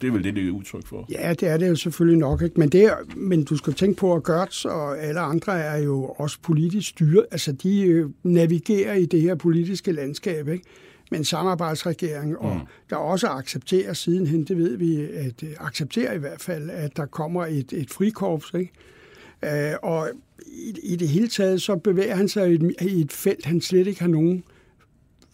[0.00, 1.06] Det er vel det, det er udtryk for.
[1.10, 2.42] Ja, det er det jo selvfølgelig nok.
[2.42, 2.60] Ikke?
[2.60, 6.04] Men, det er, men du skal tænke på, at Gertz og alle andre er jo
[6.04, 7.26] også politisk styret.
[7.30, 10.64] Altså, de øh, navigerer i det her politiske landskab, ikke?
[11.10, 12.60] med en samarbejdsregering, og mm.
[12.90, 17.06] der også accepterer sidenhen, det ved vi, at øh, accepterer i hvert fald, at der
[17.06, 18.72] kommer et, et frikorps, ikke?
[19.44, 20.08] Øh, og
[20.46, 23.60] i, i det hele taget, så bevæger han sig i et, i et felt, han
[23.60, 24.44] slet ikke har nogen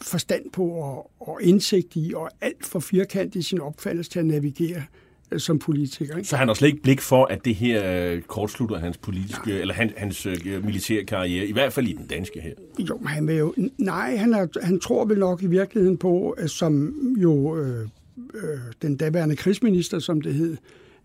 [0.02, 4.26] forstand på og, og indsigt i, og alt for firkantet i sin opfattelse til at
[4.26, 4.82] navigere
[5.30, 6.16] øh, som politiker.
[6.16, 6.28] Ikke?
[6.28, 9.60] Så han har slet ikke blik for, at det her øh, kortslutter hans politiske, nej.
[9.60, 12.52] eller han, hans øh, militære karriere, i hvert fald i den danske her.
[12.78, 16.36] Jo, men han vil jo, nej, han, er, han tror vel nok i virkeligheden på,
[16.46, 17.88] som jo øh,
[18.34, 20.56] øh, den daværende krigsminister, som det hed,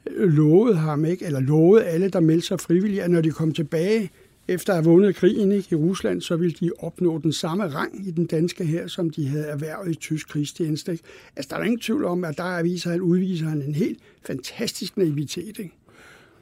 [0.07, 1.25] lovede ham, ikke?
[1.25, 4.11] eller lovede alle, der meldte sig frivilligt, at når de kom tilbage
[4.47, 8.07] efter at have vundet krigen ikke, i Rusland, så ville de opnå den samme rang
[8.07, 10.91] i den danske her, som de havde erhvervet i tysk krigstjeneste.
[10.91, 11.03] Ikke?
[11.35, 14.97] Altså, der er ingen tvivl om, at der viser han, udviser han en helt fantastisk
[14.97, 15.59] naivitet.
[15.59, 15.71] Ikke?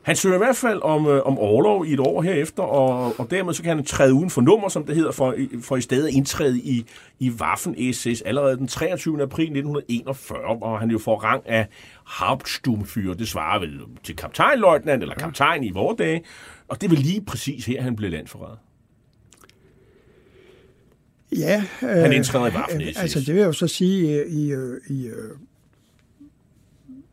[0.01, 3.31] Han søger i hvert fald om, øh, om overlov i et år herefter, og, og
[3.31, 6.09] dermed så kan han træde uden for nummer, som det hedder, for, for i stedet
[6.09, 6.85] indtræde i,
[7.19, 9.21] i Waffen-SS allerede den 23.
[9.21, 11.67] april 1941, hvor han jo får rang af
[12.05, 13.13] Hauptsturmführer.
[13.13, 16.23] Det svarer vel til kaptajnløjtnant, eller kaptajn i vores dage,
[16.67, 18.57] og det vel lige præcis her, han blev landforræder.
[21.38, 21.63] Ja.
[21.83, 23.01] Øh, han indtræder i Waffen-SS.
[23.01, 24.51] Altså, det vil jeg jo så sige i...
[24.51, 24.53] i,
[24.89, 25.35] i øh,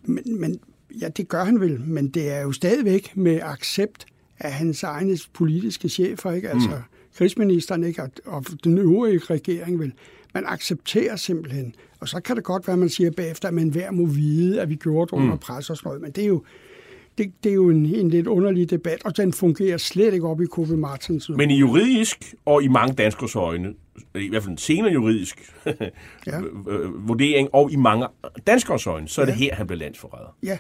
[0.09, 0.61] men, men
[1.01, 4.07] Ja, det gør han vel, men det er jo stadigvæk med accept
[4.39, 6.51] af hans egne politiske chefer, ikke?
[6.51, 6.83] Altså mm.
[7.17, 8.03] krigsministeren, ikke?
[8.03, 9.93] Og, og den øvrige regering vil.
[10.35, 11.75] Man accepterer simpelthen.
[12.01, 14.69] Og så kan det godt være, man siger bagefter, at man hver må vide, at
[14.69, 15.39] vi gjorde det under mm.
[15.39, 16.03] pres og sådan noget.
[16.03, 16.43] Men det er jo,
[17.19, 20.41] det, det er jo en, en lidt underlig debat, og den fungerer slet ikke op
[20.41, 20.71] i K.B.
[20.71, 21.29] Martins.
[21.29, 23.75] Men i juridisk, og i mange danskers øjne,
[24.15, 25.53] i hvert fald en senere juridisk
[26.27, 26.41] ja.
[27.09, 28.07] vurdering, og i mange
[28.47, 29.33] danskers øjne, så er ja.
[29.33, 30.37] det her, han bliver landsforræder.
[30.43, 30.59] Ja.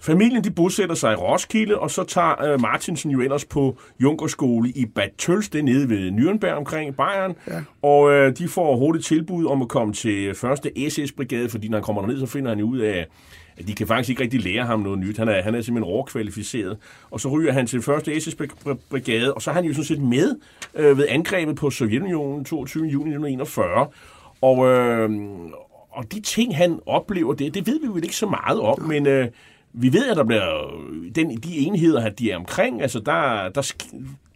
[0.00, 4.68] Familien de bosætter sig i Roskilde, og så tager uh, Martinsen jo ellers på Junkerskole
[4.68, 7.34] i Bad Tøls, det nede ved Nürnberg omkring Bayern.
[7.46, 7.62] Ja.
[7.82, 11.82] Og uh, de får hurtigt tilbud om at komme til første SS-brigade, fordi når han
[11.84, 13.06] kommer derned, så finder han ud af,
[13.58, 15.18] at de kan faktisk ikke rigtig lære ham noget nyt.
[15.18, 16.78] Han er, han er simpelthen overkvalificeret.
[17.10, 20.36] Og så ryger han til første SS-brigade, og så er han jo sådan set med
[20.74, 22.84] uh, ved angrebet på Sovjetunionen 22.
[22.84, 23.86] juni 1941.
[24.40, 25.50] Og, uh,
[25.90, 29.06] og de ting, han oplever, det, det ved vi jo ikke så meget om, men...
[29.06, 29.24] Uh,
[29.78, 30.74] vi ved, at der bliver
[31.14, 33.72] den, de enheder, de er omkring, altså der, der,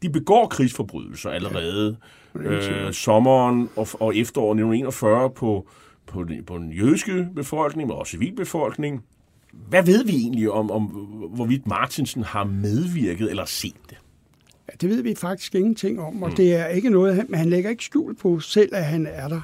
[0.02, 1.96] de begår krigsforbrydelser allerede.
[2.34, 5.66] Ja, øh, sommeren og, og efteråret 1941 på,
[6.06, 9.04] på, den, på den jødiske befolkning, men også civilbefolkning.
[9.68, 10.82] Hvad ved vi egentlig om, om,
[11.34, 13.98] hvorvidt Martinsen har medvirket eller set det?
[14.68, 16.36] Ja, det ved vi faktisk ingenting om, og mm.
[16.36, 19.40] det er ikke noget, han, han lægger ikke skjul på selv, at han er der.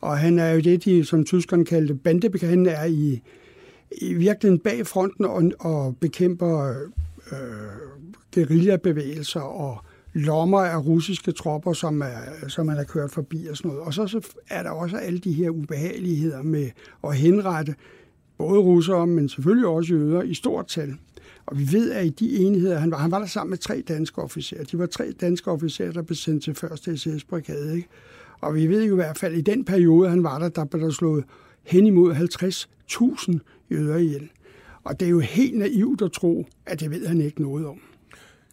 [0.00, 3.20] Og han er jo det, de, som tyskerne kaldte bandebekendte, er i,
[3.98, 6.74] i virkeligheden bag fronten og, og bekæmper
[7.32, 7.38] øh,
[8.34, 9.78] guerillabevægelser og
[10.12, 13.82] lommer af russiske tropper, som, er, som man har kørt forbi og sådan noget.
[13.82, 16.70] Og så, så er der også alle de her ubehageligheder med
[17.04, 17.74] at henrette
[18.38, 20.94] både russere, men selvfølgelig også jøder i stort tal.
[21.46, 23.82] Og vi ved, at i de enheder, han var, han var der sammen med tre
[23.88, 24.64] danske officerer.
[24.64, 27.76] De var tre danske officerer, der blev sendt til første SS-brigade.
[27.76, 27.88] Ikke?
[28.40, 30.64] Og vi ved jo i hvert fald, at i den periode, han var der, der
[30.64, 31.24] blev der slået
[31.62, 33.38] hen imod 50.000
[33.70, 34.28] jøder ihjel.
[34.84, 37.80] Og det er jo helt naivt at tro, at det ved han ikke noget om.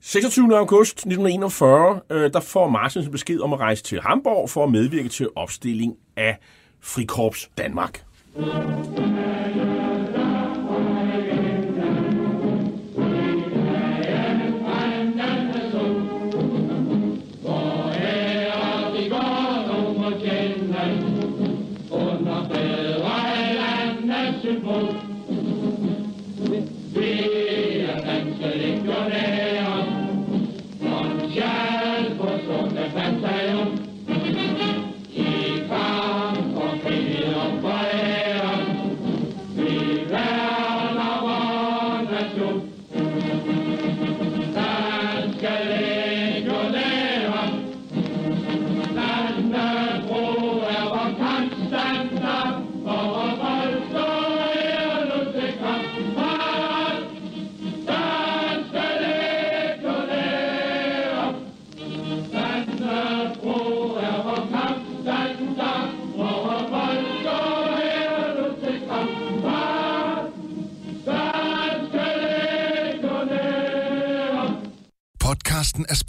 [0.01, 0.57] 26.
[0.57, 5.09] august 1941, øh, der får Martins besked om at rejse til Hamburg for at medvirke
[5.09, 6.37] til opstilling af
[6.79, 8.05] Frikorps Danmark.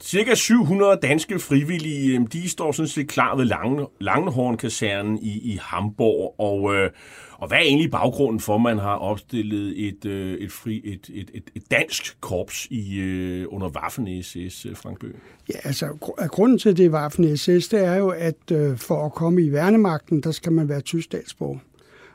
[0.00, 5.58] cirka 700 danske frivillige, øhm, de står sådan set klar ved Lange, Langenhorn-kasernen i, i
[5.62, 6.90] Hamburg, og øh,
[7.40, 11.10] og hvad er egentlig baggrunden for, at man har opstillet et, øh, et, fri, et,
[11.12, 15.14] et, et, et dansk korps i, øh, under Waffen-SS, øh, Frank Bøge?
[15.48, 15.86] Ja, altså
[16.28, 20.30] grunden til det Waffen-SS, det er jo, at øh, for at komme i værnemagten, der
[20.30, 21.58] skal man være tysk statsborger.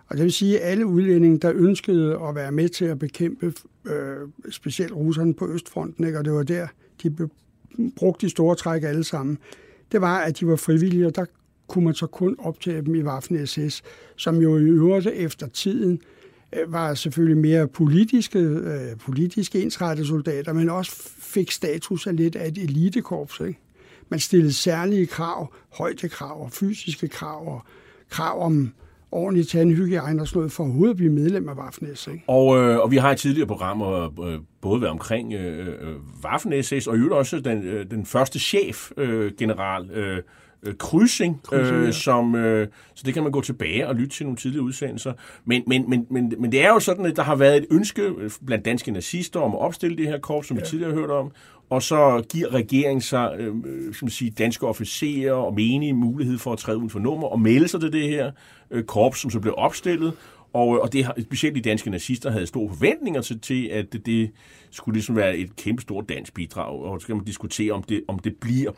[0.07, 3.53] Og det vil sige, at alle udlændinge, der ønskede at være med til at bekæmpe
[3.85, 4.17] øh,
[4.49, 6.19] specielt russerne på Østfronten, ikke?
[6.19, 6.67] og det var der,
[7.03, 7.09] de
[7.95, 9.37] brugte de store træk alle sammen,
[9.91, 11.25] det var, at de var frivillige, og der
[11.67, 13.81] kunne man så kun optage dem i Waffen-SS,
[14.15, 16.01] som jo i øvrigt efter tiden
[16.53, 22.35] øh, var selvfølgelig mere politiske, øh, politiske ensrettede soldater, men også fik status af lidt
[22.35, 23.39] af et elitekorps.
[23.39, 23.59] Ikke?
[24.09, 27.61] Man stillede særlige krav, højdekrav og fysiske krav og
[28.09, 28.73] krav om
[29.15, 32.11] ordentlig tandhygiejne og sådan noget, for overhovedet at blive medlem af Waffen-SS.
[32.11, 32.23] Ikke?
[32.27, 36.89] Og, øh, og vi har i tidligere programmer øh, både været omkring øh, øh Waffen-SS,
[36.89, 40.21] og i øvrigt også den, øh, den første chef, øh, general øh,
[40.63, 44.37] øh, krydsing, øh, som, øh, så det kan man gå tilbage og lytte til nogle
[44.37, 45.13] tidlige udsendelser.
[45.45, 48.13] Men, men, men, men, men det er jo sådan, at der har været et ønske
[48.45, 50.63] blandt danske nazister om at opstille det her korps, som ja.
[50.63, 51.31] vi tidligere har hørt om,
[51.69, 56.53] og så giver regeringen sig øh, øh som sige, danske officerer og menige mulighed for
[56.53, 58.31] at træde ud for nummer og melde sig til det her
[58.71, 60.13] øh, korps, som så blev opstillet.
[60.53, 64.05] Og, øh, og det, specielt de danske nazister havde store forventninger til, til at det,
[64.05, 64.31] det
[64.71, 68.03] skulle ligesom være et kæmpe stort dansk bidrag, og så skal man diskutere, om det,
[68.07, 68.71] om det bliver.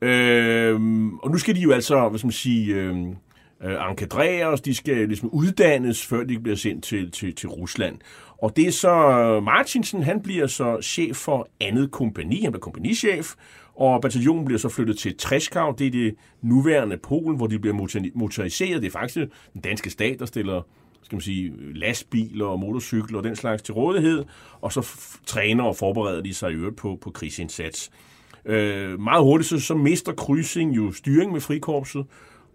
[0.00, 0.74] Øh,
[1.22, 3.06] og nu skal de jo altså, hvad skal man sige, øh,
[3.62, 7.98] øh, enkadreres, de skal ligesom uddannes, før de bliver sendt til, til, til Rusland.
[8.38, 12.60] Og det er så øh, Martinsen, han bliver så chef for andet kompani, han bliver
[12.60, 13.34] kompagnichef,
[13.74, 17.74] og bataljonen bliver så flyttet til Treskav, det er det nuværende Polen, hvor de bliver
[18.14, 18.82] motoriseret.
[18.82, 20.62] Det er faktisk den danske stat, der stiller
[21.06, 24.24] skal man sige, lastbiler og motorcykler og den slags til rådighed,
[24.60, 24.88] og så
[25.26, 27.90] træner og forbereder de sig i øvrigt på, på krigsindsats.
[28.44, 32.06] Øh, meget hurtigt så, så mister Krydsing jo styring med frikorpset,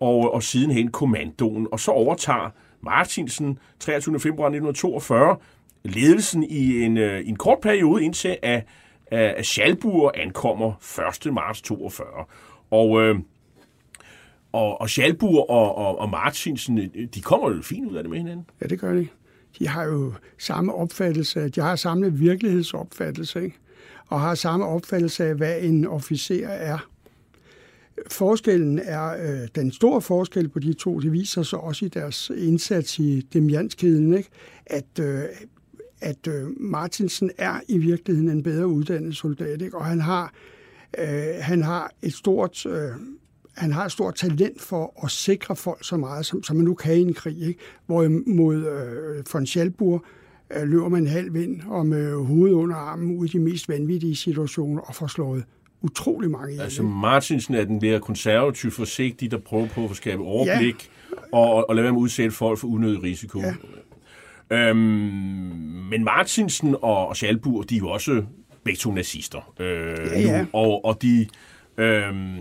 [0.01, 2.49] og, og sidenhen kommandoen, og så overtager
[2.81, 4.19] Martinsen 23.
[4.19, 5.37] februar 1942
[5.83, 8.65] ledelsen i en, øh, en kort periode, indtil at,
[9.11, 10.73] at Schalburg ankommer
[11.25, 11.33] 1.
[11.33, 12.07] marts 42.
[12.71, 13.15] Og, øh,
[14.51, 18.09] og, og Schalburg og, og, og Martinsen, øh, de kommer jo fint ud af det
[18.09, 18.45] med hinanden.
[18.61, 19.07] Ja, det gør de.
[19.59, 23.57] De har jo samme opfattelse, de har samme virkelighedsopfattelse, ikke?
[24.07, 26.90] og har samme opfattelse af, hvad en officer er.
[28.07, 32.31] Forskellen er, øh, den store forskel på de to, det viser sig også i deres
[32.37, 34.29] indsats i Demianskeden, ikke?
[34.65, 35.23] at øh,
[36.01, 39.77] at øh, Martinsen er i virkeligheden en bedre uddannet soldat, ikke?
[39.77, 40.33] og han har,
[40.99, 42.65] øh, han har et stort...
[42.65, 42.89] Øh,
[43.51, 46.73] han har et stort talent for at sikre folk så meget, som, som man nu
[46.73, 47.41] kan i en krig.
[47.41, 47.59] Ikke?
[47.85, 50.05] Hvorimod øh, von Schalburg
[50.55, 54.15] øh, løber man halv vind og med hovedet under armen ud i de mest vanvittige
[54.15, 55.43] situationer og får slået
[55.81, 56.61] utrolig mange.
[56.61, 61.37] Altså Martinsen er den der konservativ forsigtig, der prøver på at skabe overblik ja.
[61.37, 63.41] og, og lade være med at udsætte folk for unødig risiko.
[63.41, 63.53] Ja.
[64.51, 64.77] Øhm,
[65.89, 68.23] men Martinsen og, og Schalburg, de er jo også
[68.63, 69.53] begge to nazister.
[69.59, 70.41] Øh, ja, ja.
[70.41, 71.27] Nu, og, og de...
[71.77, 72.39] Øhm,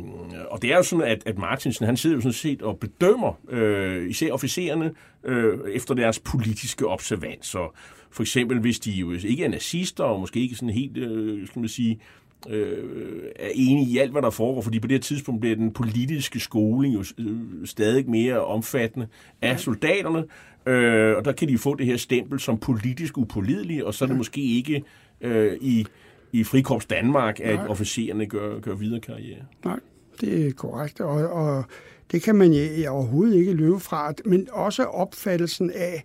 [0.50, 3.32] og det er jo sådan, at, at Martinsen, han sidder jo sådan set og bedømmer
[3.48, 4.92] øh, især officererne
[5.24, 7.74] øh, efter deres politiske observanser.
[8.10, 11.60] For eksempel, hvis de jo ikke er nazister, og måske ikke sådan helt, øh, skal
[11.60, 12.00] man sige,
[12.48, 15.72] øh, er enige i alt, hvad der foregår, fordi på det her tidspunkt bliver den
[15.72, 19.06] politiske skoling jo øh, stadig mere omfattende
[19.42, 20.24] af soldaterne,
[20.66, 24.08] øh, og der kan de få det her stempel som politisk upålidelige, og så er
[24.08, 24.82] det måske ikke
[25.20, 25.86] øh, i,
[26.32, 27.66] i Frikorps Danmark, at Nej.
[27.66, 29.40] officererne gør, gør videre karriere.
[29.64, 29.80] Nej,
[30.20, 31.64] det er korrekt, og, og
[32.12, 32.52] det kan man
[32.88, 36.04] overhovedet ikke løbe fra, men også opfattelsen af,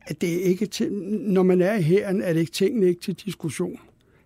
[0.00, 3.80] at det ikke til, når man er her, er det ikke tingene ikke til diskussion.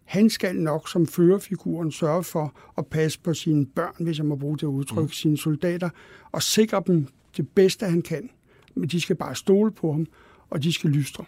[0.05, 4.37] Han skal nok som førerfiguren sørge for at passe på sine børn, hvis jeg må
[4.37, 5.09] bruge det udtryk, mm.
[5.09, 5.89] sine soldater,
[6.33, 8.31] og sikre dem det bedste, han kan.
[8.75, 10.07] Men de skal bare stole på ham,
[10.51, 11.25] og de skal lystre.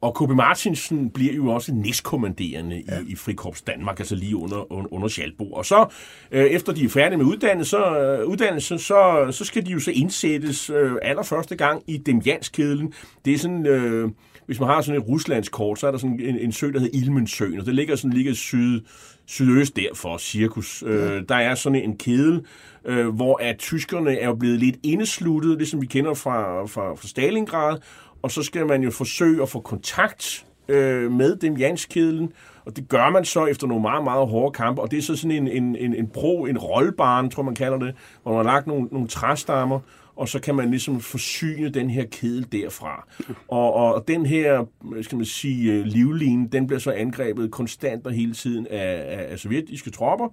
[0.00, 0.30] Og K.B.
[0.30, 3.00] Martinsen bliver jo også næstkommanderende ja.
[3.00, 5.52] i, i Frikorps Danmark, altså lige under, under Schalbo.
[5.52, 5.86] Og så,
[6.30, 9.80] øh, efter de er færdige med uddannelse, så, øh, uddannelse så, så skal de jo
[9.80, 12.92] så indsættes øh, allerførste gang i Demjanskædlen.
[13.24, 13.66] Det er sådan...
[13.66, 14.10] Øh,
[14.46, 16.80] hvis man har sådan et ruslandsk kort, så er der sådan en, en sø, der
[16.80, 18.80] hedder Ilmensøen, og det ligger sådan ligger syd,
[19.26, 20.82] sydøst derfor, cirkus.
[20.86, 21.16] Øh, ja.
[21.16, 22.44] Øh, der er sådan en kedel,
[22.84, 27.08] øh, hvor at tyskerne er jo blevet lidt indesluttet, ligesom vi kender fra, fra, fra
[27.08, 27.78] Stalingrad,
[28.22, 32.32] og så skal man jo forsøge at få kontakt øh, med dem Janskedlen,
[32.64, 35.16] og det gør man så efter nogle meget, meget hårde kampe, og det er så
[35.16, 38.52] sådan en, en, en, en pro, en rollbarn, tror man kalder det, hvor man har
[38.52, 39.80] lagt nogle, nogle træstammer,
[40.16, 43.08] og så kan man ligesom forsyne den her kedel derfra.
[43.48, 44.64] Og, og den her,
[45.02, 49.32] skal man sige, øh, livline, den bliver så angrebet konstant og hele tiden af, af,
[49.32, 50.28] af sovjetiske tropper,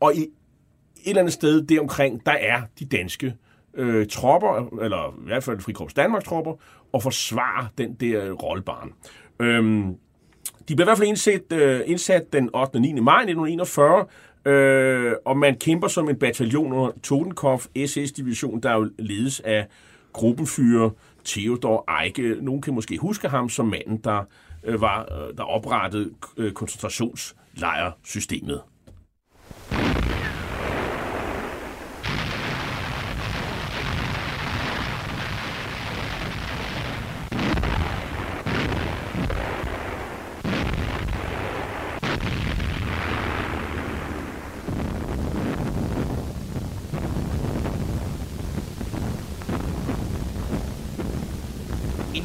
[0.00, 0.28] og i et
[1.06, 3.34] eller andet sted deromkring, der er de danske
[3.74, 6.54] øh, tropper, eller i hvert fald Frikorps Danmarks tropper,
[6.92, 8.92] og forsvarer den der øh, rollbarn.
[9.40, 9.94] Øhm,
[10.68, 12.76] de blev i hvert fald indsat, øh, indsat den 8.
[12.76, 12.92] og 9.
[13.00, 14.06] maj 1941,
[14.48, 19.66] øh, og man kæmper som en bataljon under Totenkopf SS-division, der jo ledes af
[20.12, 20.90] gruppenfyrer
[21.24, 22.36] Theodor Eike.
[22.40, 24.24] Nogen kan måske huske ham som manden, der,
[24.64, 28.60] øh, var, øh, der oprettede øh, koncentrationslejrsystemet.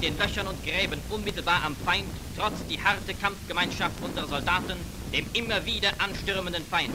[0.02, 4.78] Den Löchern und Gräben unmittelbar am Feind trotzt die harte Kampfgemeinschaft unserer Soldaten
[5.14, 6.94] dem immer wieder anstürmenden Feind.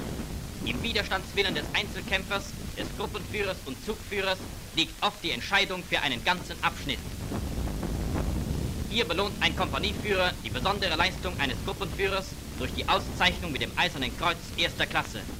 [0.64, 4.38] Im Widerstandswillen des Einzelkämpfers, des Gruppenführers und Zugführers
[4.74, 6.98] liegt oft die Entscheidung für einen ganzen Abschnitt.
[8.90, 14.16] Hier belohnt ein Kompanieführer die besondere Leistung eines Gruppenführers durch die Auszeichnung mit dem Eisernen
[14.16, 15.37] Kreuz erster Klasse.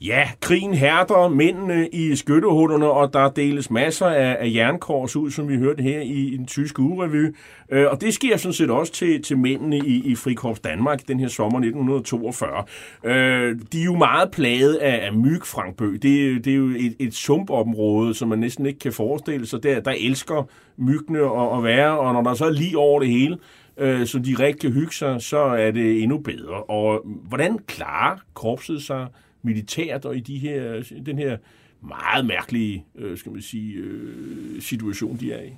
[0.00, 5.48] Ja, krigen hærder mændene i skyttehullerne, og der deles masser af, af jernkors ud, som
[5.48, 7.36] vi hørte her i, i den tyske urevy.
[7.70, 11.20] Øh, og det sker sådan set også til, til mændene i, i Frikorps Danmark den
[11.20, 12.64] her sommer 1942.
[13.04, 15.92] Øh, de er jo meget plaget af, af myg, Frankbø.
[15.92, 19.62] Det, det er jo et, et sumpområde, som man næsten ikke kan forestille sig.
[19.62, 23.08] Der, der elsker myggene at, at være, og når der så er lige over det
[23.08, 23.38] hele,
[23.76, 26.62] øh, så de rigtig kan hygge sig, så er det endnu bedre.
[26.62, 29.06] Og hvordan klarer korpset sig
[29.44, 31.36] militært og i de her, den her
[31.80, 35.56] meget mærkelige øh, skal man sige, øh, situation, de er i?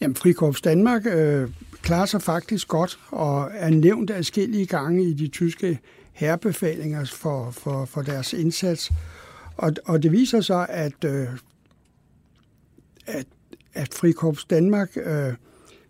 [0.00, 1.50] Jamen, Frikorps Danmark øh,
[1.82, 5.78] klarer sig faktisk godt og er nævnt adskillige gange i de tyske
[6.12, 8.92] herrebefalinger for, for, for deres indsats.
[9.56, 11.28] Og, og det viser sig, at, øh,
[13.06, 13.26] at,
[13.74, 15.34] at Frikorps Danmark øh,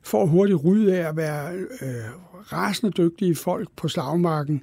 [0.02, 2.04] får hurtigt ryddet af at være øh,
[2.52, 4.62] rasende dygtige folk på slagmarken,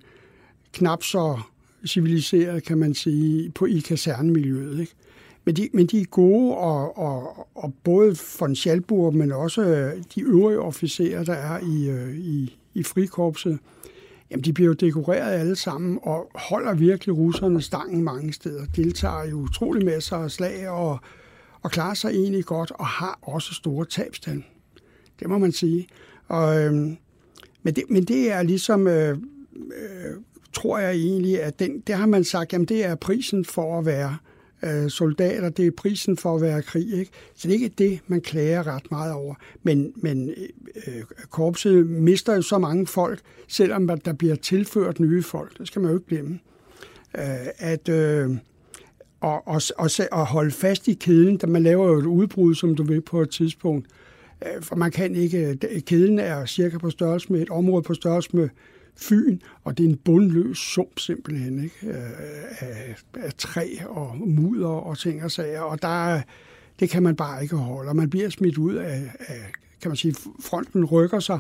[0.74, 1.40] knap så
[1.86, 4.80] civiliseret, kan man sige, på i kasernemiljøet.
[4.80, 4.94] Ikke?
[5.46, 10.04] Men, de, men de er gode, og, og, og både von Schalburg, men også øh,
[10.16, 13.60] de øvrige officerer, der er i, øh, i, i frikorpset,
[14.32, 18.66] jamen de bliver jo dekoreret alle sammen, og holder virkelig russerne stangen mange steder.
[18.76, 21.00] Deltager i utrolig masser af slag, og,
[21.62, 24.44] og klarer sig egentlig godt, og har også store tabstal.
[25.20, 25.88] Det må man sige.
[26.28, 26.98] Og, øhm,
[27.64, 29.18] men, det, men det er ligesom øh,
[29.56, 30.16] øh,
[30.54, 33.86] tror jeg egentlig, at den, det har man sagt, jamen det er prisen for at
[33.86, 34.18] være
[34.64, 36.94] øh, soldater, det er prisen for at være krig.
[36.94, 37.12] Ikke?
[37.36, 39.36] Så det er ikke det, man klager ret meget over.
[39.64, 40.30] Men, men
[40.88, 45.58] øh, korpset mister jo så mange folk, selvom der bliver tilført nye folk.
[45.58, 46.40] Det skal man jo ikke glemme.
[47.18, 47.90] Øh, at...
[47.90, 48.30] Øh,
[49.22, 52.76] og, og, og, og holde fast i kæden, da man laver jo et udbrud, som
[52.76, 53.88] du vil på et tidspunkt.
[54.46, 55.58] Øh, for man kan ikke...
[55.72, 58.50] Øh, kæden er cirka på størrelse med et område på størrelse med
[58.98, 61.94] Fyn, og det er en bundløs sump simpelthen, ikke?
[62.60, 66.22] Af, af træ og mudder og ting og sager, og der,
[66.80, 69.96] det kan man bare ikke holde, og man bliver smidt ud af, af kan man
[69.96, 71.40] sige, fronten rykker sig,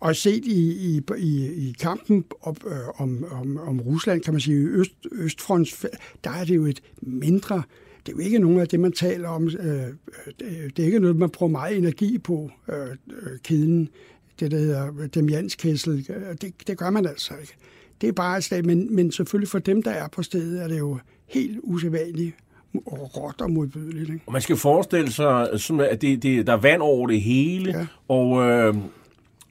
[0.00, 4.40] og set i, i, i, i kampen op, øh, om, om, om Rusland, kan man
[4.40, 5.86] sige, Øst, Østfronts,
[6.24, 7.62] der er det jo et mindre,
[8.06, 9.86] det er jo ikke nogen af det, man taler om, øh,
[10.42, 13.88] øh det er ikke noget, man bruger meget energi på, øh, øh kæden
[14.40, 16.06] det, der hedder Demjanskæssel.
[16.42, 17.54] Det, det gør man altså ikke.
[18.00, 20.68] Det er bare et slag, men, men selvfølgelig for dem, der er på stedet, er
[20.68, 22.34] det jo helt usædvanligt
[22.86, 24.10] og råt og modbydeligt.
[24.10, 24.24] Ikke?
[24.26, 25.48] Og man skal forestille sig,
[25.90, 27.86] at det, det, der er vand over det hele, ja.
[28.08, 28.74] og øh,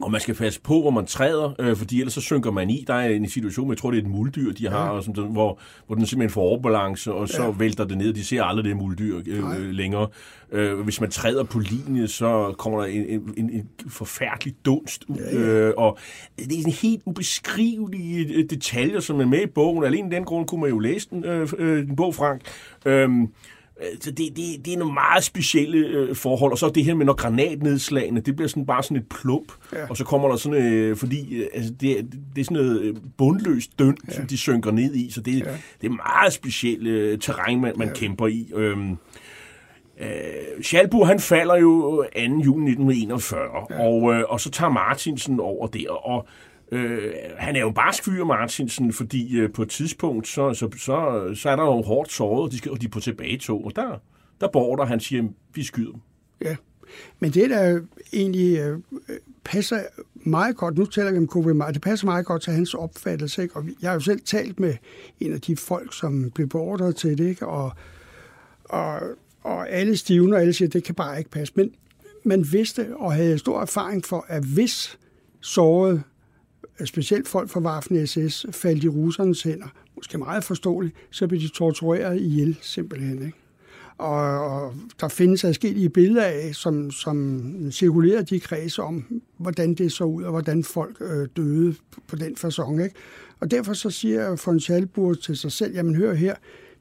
[0.02, 2.84] og man skal passe på, hvor man træder, øh, fordi ellers så synker man i.
[2.88, 4.90] Der er en situation, jeg tror, det er et muldyr, de har, ja.
[4.90, 7.50] og sådan, hvor, hvor den simpelthen får overbalance, og så ja.
[7.50, 8.14] vælter det ned.
[8.14, 10.08] De ser aldrig det muldyr øh, øh, længere.
[10.52, 15.18] Øh, hvis man træder på linje, så kommer der en, en, en, forfærdelig dunst ud.
[15.18, 15.46] Ja, ja.
[15.46, 15.98] Øh, og
[16.38, 19.84] det er en helt ubeskrivelige øh, detaljer, som er med i bogen.
[19.84, 22.42] Alene den grund kunne man jo læse den, øh, øh, den bog, Frank.
[22.86, 23.10] Øh,
[24.02, 26.52] så det, det, det er nogle meget specielle øh, forhold.
[26.52, 29.52] Og så det her med, når granatnedslagene, det bliver sådan bare sådan et plump.
[29.74, 29.90] Ja.
[29.90, 32.96] Og så kommer der sådan, øh, fordi øh, altså, det, det er sådan noget øh,
[33.18, 34.14] bundløst døn, ja.
[34.14, 35.12] som de synker ned i.
[35.12, 35.52] Så det, ja.
[35.82, 37.94] det er meget specielt øh, terræn, man, man ja.
[37.94, 38.52] kæmper i.
[38.56, 38.98] Øhm,
[40.02, 40.08] øh,
[40.62, 42.20] Schalburg, han falder jo 2.
[42.22, 43.88] juni 1941, ja.
[43.88, 45.90] og, øh, og så tager Martinsen over der.
[45.90, 46.28] Og
[46.74, 51.32] Øh, han er jo barsk fyr, Martinsen, fordi øh, på et tidspunkt, så, så, så,
[51.36, 53.76] så er der nogle hårdt såret, og de, skal, og de er på tilbagetog, og
[53.76, 54.02] der,
[54.42, 56.02] der bor der, han siger, vi skyder dem.
[56.42, 56.56] Ja,
[57.20, 57.82] men det der
[58.14, 58.80] egentlig øh,
[59.44, 59.80] passer
[60.16, 63.56] meget godt, nu taler vi om covid det passer meget godt til hans opfattelse, ikke?
[63.56, 64.76] og jeg har jo selv talt med
[65.20, 67.48] en af de folk, som blev beordret til det, ikke?
[67.48, 67.72] Og,
[68.64, 69.00] og,
[69.42, 71.76] og alle stivner, alle siger, det kan bare ikke passe, men
[72.24, 75.00] man vidste og havde stor erfaring for, at hvis
[75.42, 76.04] såret
[76.86, 82.22] specielt folk fra Waffen-SS faldt i russernes hænder, måske meget forståeligt, så blev de tortureret
[82.22, 83.26] ihjel simpelthen.
[83.26, 83.38] Ikke?
[83.98, 89.92] Og, og der findes adskillige billeder af, som, som cirkulerer de kredse om, hvordan det
[89.92, 92.84] så ud, og hvordan folk øh, døde på, på den façon.
[92.84, 92.96] Ikke?
[93.40, 96.36] Og derfor så siger von Schalburg til sig selv, jamen hør her,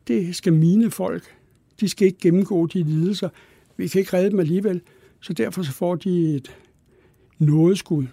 [0.08, 1.22] det skal mine folk,
[1.80, 3.28] de skal ikke gennemgå de lidelser.
[3.76, 4.80] Vi kan ikke redde dem alligevel,
[5.20, 6.56] så derfor så får de et
[7.38, 8.06] nådeskud.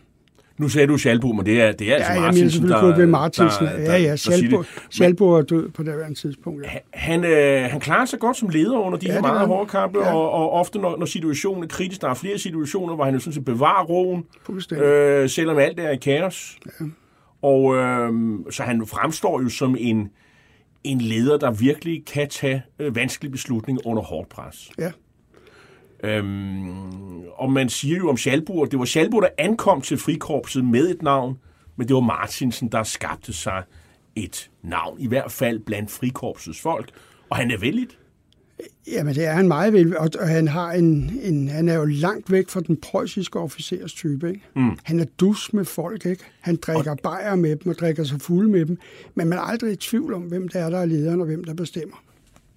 [0.59, 3.65] Nu sagde du Schalburg, men det er, det er altså ja, Martinsen, der, der, Martinsen.
[3.65, 6.65] Der, ja, ja, Schalburg, Schalburg er død på det her tidspunkt.
[6.65, 6.69] Ja.
[6.93, 9.99] Han, øh, han klarer sig godt som leder under de ja, her meget hårde kampe,
[9.99, 10.13] ja.
[10.13, 13.19] og, og ofte når, når situationen er kritisk, der er flere situationer, hvor han jo
[13.19, 14.23] sådan set bevarer roen,
[14.71, 16.57] øh, selvom alt er i kaos.
[16.79, 16.85] Ja.
[17.41, 18.11] Og øh,
[18.51, 20.09] så han fremstår jo som en,
[20.83, 24.69] en leder, der virkelig kan tage øh, vanskelige beslutninger under hårdt pres.
[24.79, 24.91] Ja.
[26.03, 30.89] Øhm, og man siger jo om Schalburg, det var Schalburg, der ankom til frikorpset med
[30.89, 31.37] et navn,
[31.75, 33.63] men det var Martinsen, der skabte sig
[34.15, 36.91] et navn, i hvert fald blandt frikorpsets folk,
[37.29, 37.97] og han er vældigt.
[38.87, 42.31] Jamen, det er han meget vel, og han, har en, en, han er jo langt
[42.31, 44.29] væk fra den preussiske officerstype.
[44.29, 44.41] Ikke?
[44.55, 44.77] Mm.
[44.83, 46.23] Han er dus med folk, ikke?
[46.39, 46.97] Han drikker og...
[47.03, 48.77] bajer med dem og drikker sig fuld med dem,
[49.15, 51.43] men man er aldrig i tvivl om, hvem der er, der er lederen og hvem
[51.43, 52.03] der bestemmer.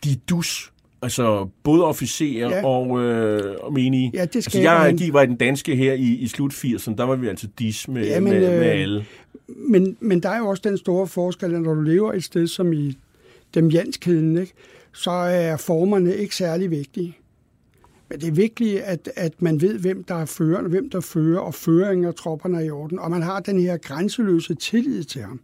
[0.05, 0.71] De er dus,
[1.03, 2.66] altså både officerer ja.
[2.66, 4.11] Og, øh, og menige.
[4.14, 4.96] Ja, det altså, skaber jeg han.
[4.96, 7.88] gik var i den danske her i, i slut 80'erne, der var vi altså dis
[7.88, 9.07] med, Ja, men, med, med øh, alle.
[9.46, 12.46] Men, men der er jo også den store forskel, at når du lever et sted
[12.46, 12.98] som i
[13.55, 14.53] dem Janskæden, ikke?
[14.92, 17.16] så er formerne ikke særlig vigtige.
[18.09, 21.40] Men det er vigtigt, at, at man ved, hvem der er førende, hvem der fører,
[21.40, 22.98] og føringen af tropperne er i orden.
[22.98, 25.40] Og man har den her grænseløse tillid til ham,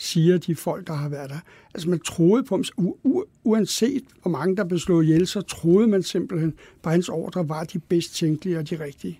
[0.00, 1.38] siger de folk, der har været der.
[1.74, 5.40] Altså man troede på ham, u- u- uanset hvor mange der blev slået ihjel, så
[5.40, 9.18] troede man simpelthen på hans ordre var de bedst tænkelige og de rigtige.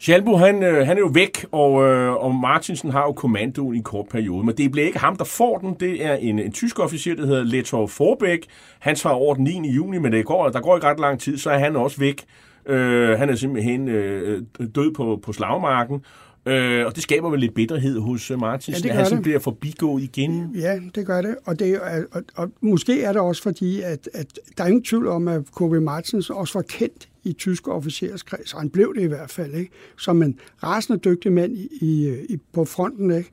[0.00, 3.78] Schalbo, han, øh, han er jo væk, og, øh, og Martinsen har jo kommandoen i
[3.78, 4.46] en kort periode.
[4.46, 5.74] Men det bliver ikke ham, der får den.
[5.80, 8.46] Det er en, en tysk officer, der hedder Letor Forbæk.
[8.78, 9.70] Han tager over den 9.
[9.70, 12.24] juni, men det går, der går ikke ret lang tid, så er han også væk.
[12.66, 14.42] Øh, han er simpelthen øh,
[14.74, 16.00] død på, på slagmarken.
[16.46, 19.38] Øh, og det skaber vel lidt bitterhed hos øh, Martinsen, Ja, at han sådan bliver
[19.38, 20.50] forbigået igen.
[20.54, 21.36] Ja, det gør det.
[21.44, 24.84] Og, det, er- og, og måske er det også fordi, at, at der er ingen
[24.84, 25.80] tvivl om, at K.V.
[25.82, 29.70] Martens også var kendt i tysk officerskreds, og han blev det i hvert fald, ikke?
[29.98, 33.10] som en rasende dygtig mand i, i, i, på fronten.
[33.10, 33.30] Ikke?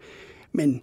[0.52, 0.82] Men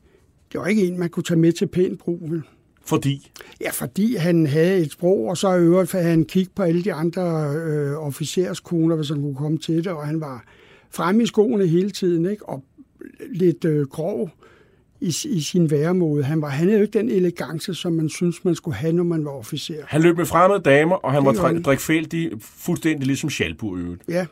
[0.53, 2.19] det var ikke en, man kunne tage med til pænt brug.
[2.31, 2.43] Vel?
[2.85, 6.63] Fordi Ja, fordi han havde et sprog, og så i øvrigt havde han kig på
[6.63, 10.45] alle de andre øh, officerskoner, hvis han kunne komme til det, og han var
[10.91, 12.49] fremme i skoene hele tiden, ikke?
[12.49, 12.65] og
[13.33, 14.31] lidt øh, grov
[15.01, 16.25] i, i sin væremåde.
[16.25, 19.05] Han, var, han havde jo ikke den elegance, som man synes, man skulle have, når
[19.05, 19.75] man var officer.
[19.87, 21.63] han løb med fremmede damer, og han Det var gjorde drik- han.
[21.63, 24.03] drikfældig, fuldstændig ligesom Schalburg øvrigt.
[24.09, 24.27] Ja,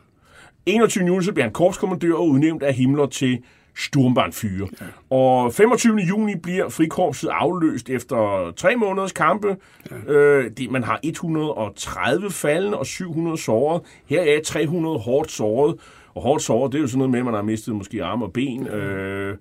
[0.65, 1.05] 21.
[1.05, 3.37] juni så bliver han korpskommandør og udnævnt af Himmler til
[3.77, 4.67] Sturmbannführer.
[4.81, 5.15] Ja.
[5.15, 5.97] Og 25.
[5.97, 9.55] juni bliver frikorpset afløst efter tre måneders kampe.
[10.07, 10.13] Ja.
[10.13, 13.81] Øh, det, man har 130 faldende og 700 såret.
[14.05, 15.75] Her er 300 hårdt såret.
[16.15, 18.25] Og hårdt såret, det er jo sådan noget med, at man har mistet måske arme
[18.25, 18.67] og ben.
[18.67, 19.37] Øh,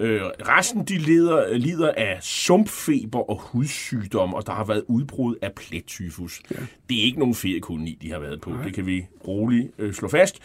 [0.00, 5.52] Øh, resten de lider, lider af sumpfeber og hudsygdom, og der har været udbrud af
[5.52, 6.42] plettyfus.
[6.50, 6.56] Ja.
[6.88, 8.50] Det er ikke nogen feriekoloni, de har været på.
[8.50, 8.62] Nej.
[8.62, 10.42] Det kan vi roligt øh, slå fast.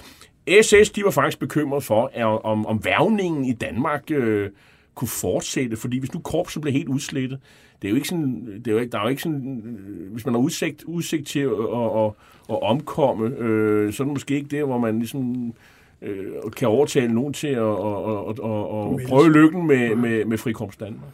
[0.62, 4.50] SS de var faktisk bekymret for, at, om, om værvningen i Danmark øh,
[4.96, 7.40] kunne fortsætte, fordi hvis nu korpset blev helt udslettet,
[7.84, 10.12] det er jo ikke sådan, det er jo ikke, der er jo ikke sådan, øh,
[10.14, 12.12] hvis man har udsigt, udsigt til at, at, at,
[12.50, 15.54] at omkomme, øh, så er det måske ikke der, hvor man ligesom
[16.02, 16.26] øh,
[16.56, 20.78] kan overtale nogen til at, at, at, at, at prøve lykken med, med, med frikorps
[20.78, 21.12] Danmark.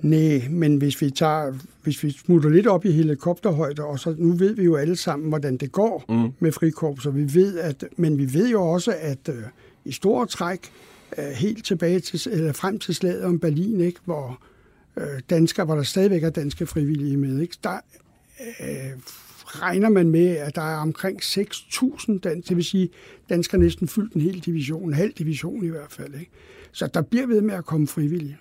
[0.00, 4.32] Nej, men hvis vi, tager, hvis vi smutter lidt op i helikopterhøjde, og så nu
[4.32, 6.32] ved vi jo alle sammen, hvordan det går mm.
[6.38, 9.42] med frikorps, og vi ved, at, men vi ved jo også, at øh,
[9.84, 10.60] i store træk,
[11.18, 14.38] øh, helt tilbage til, eller frem til slaget om Berlin, ikke, hvor
[14.96, 17.78] øh, danskere, hvor der stadigvæk er danske frivillige med, ikke, der
[18.60, 18.92] øh,
[19.44, 22.88] regner man med, at der er omkring 6.000 dansk, det vil sige,
[23.28, 26.14] danskere næsten fyldt en hel division, en halv division i hvert fald.
[26.14, 26.30] Ikke?
[26.72, 28.38] Så der bliver ved med at komme frivillige.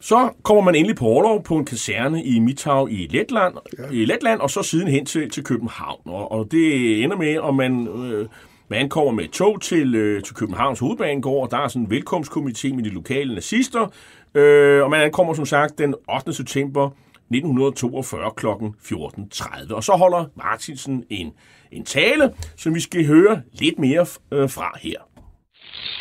[0.00, 3.84] Så kommer man endelig på overlov på en kaserne i Mitau i Letland, ja.
[3.90, 6.00] i Letland og så siden hen til, til København.
[6.04, 8.28] Og, og det ender med, at man, øh,
[8.68, 12.74] man kommer med tog til, øh, til Københavns hovedbanegård, og der er sådan en velkomstkomité
[12.74, 13.92] med de lokale nazister,
[14.34, 16.34] øh, og man ankommer som sagt den 8.
[16.34, 16.90] september
[17.30, 18.46] 1942 kl.
[18.46, 19.74] 14.30.
[19.74, 21.32] Og så holder Martinsen en,
[21.72, 25.00] en tale, som vi skal høre lidt mere øh, fra her.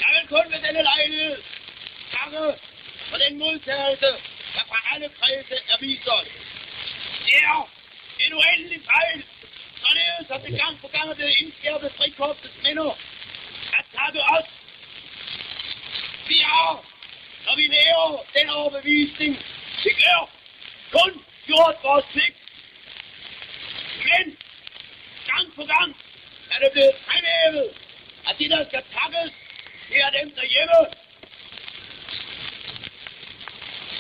[0.01, 1.35] Jeg vil kun ved denne lejlighed
[2.15, 2.41] takke
[3.09, 4.09] for den modtagelse,
[4.55, 6.29] der fra alle kredse er vist os.
[7.25, 7.59] Det er
[8.25, 9.19] en uendelig fejl,
[9.83, 12.89] således at det gang på gang er blevet indskærpet frikorpsets minder
[13.77, 14.47] at takke os.
[16.29, 16.67] Vi har,
[17.49, 19.31] når vi nærer den overbevisning,
[19.83, 20.21] vi gør
[20.91, 21.11] kun
[21.47, 22.37] gjort vores pligt.
[24.07, 24.25] Men
[25.29, 25.89] gang på gang
[26.51, 27.67] er det blevet fremhævet,
[28.27, 29.31] at de, der skal takkes,
[29.89, 30.79] det er dem derhjemme.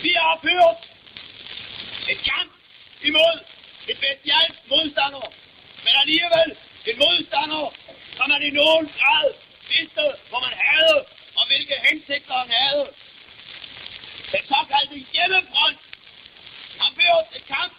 [0.01, 0.81] Vi har ført
[2.11, 2.51] et kamp
[3.09, 3.35] imod
[3.91, 5.27] et bestialsk modstander,
[5.85, 6.49] men alligevel
[6.89, 7.65] en modstander,
[8.17, 9.27] som man i nogen grad
[9.73, 10.97] vidste, hvor man havde,
[11.37, 12.87] og hvilke hensigter han havde.
[14.31, 15.79] Den såkaldte hjemmefront
[16.79, 17.73] har ført til kamp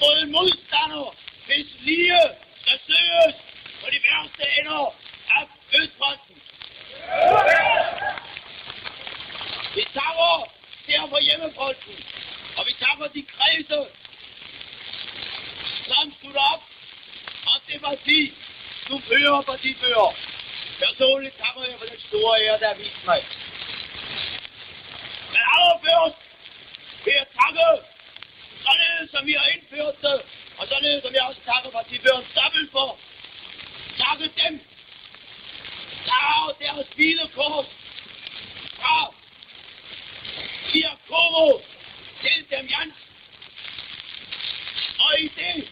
[0.00, 1.14] mod en modstander,
[1.46, 2.20] hvis lige
[2.60, 3.34] skal søges
[3.80, 4.94] på de værste ender
[5.36, 5.42] af
[5.78, 6.36] Østfronten.
[9.74, 10.52] Vi takker
[10.86, 11.94] derfor hjemmefronten,
[12.56, 13.80] og vi takker de kredse,
[15.88, 16.62] som stod op,
[17.50, 18.20] og det parti,
[18.88, 20.10] du fører på de fører.
[20.78, 23.20] Personligt takker jeg for den store ære, der har vist mig.
[25.52, 26.18] Allerførst
[27.04, 27.68] vil jeg takke,
[28.66, 30.18] således som vi har indført det,
[30.58, 32.98] og således som jeg også takker partiføren Stoppel for.
[33.98, 34.54] Takke dem,
[36.06, 37.66] der har deres hvilekors
[38.78, 39.14] fra
[40.68, 41.48] Kirkovo
[42.22, 42.94] til dem Jans.
[45.04, 45.68] Og i det,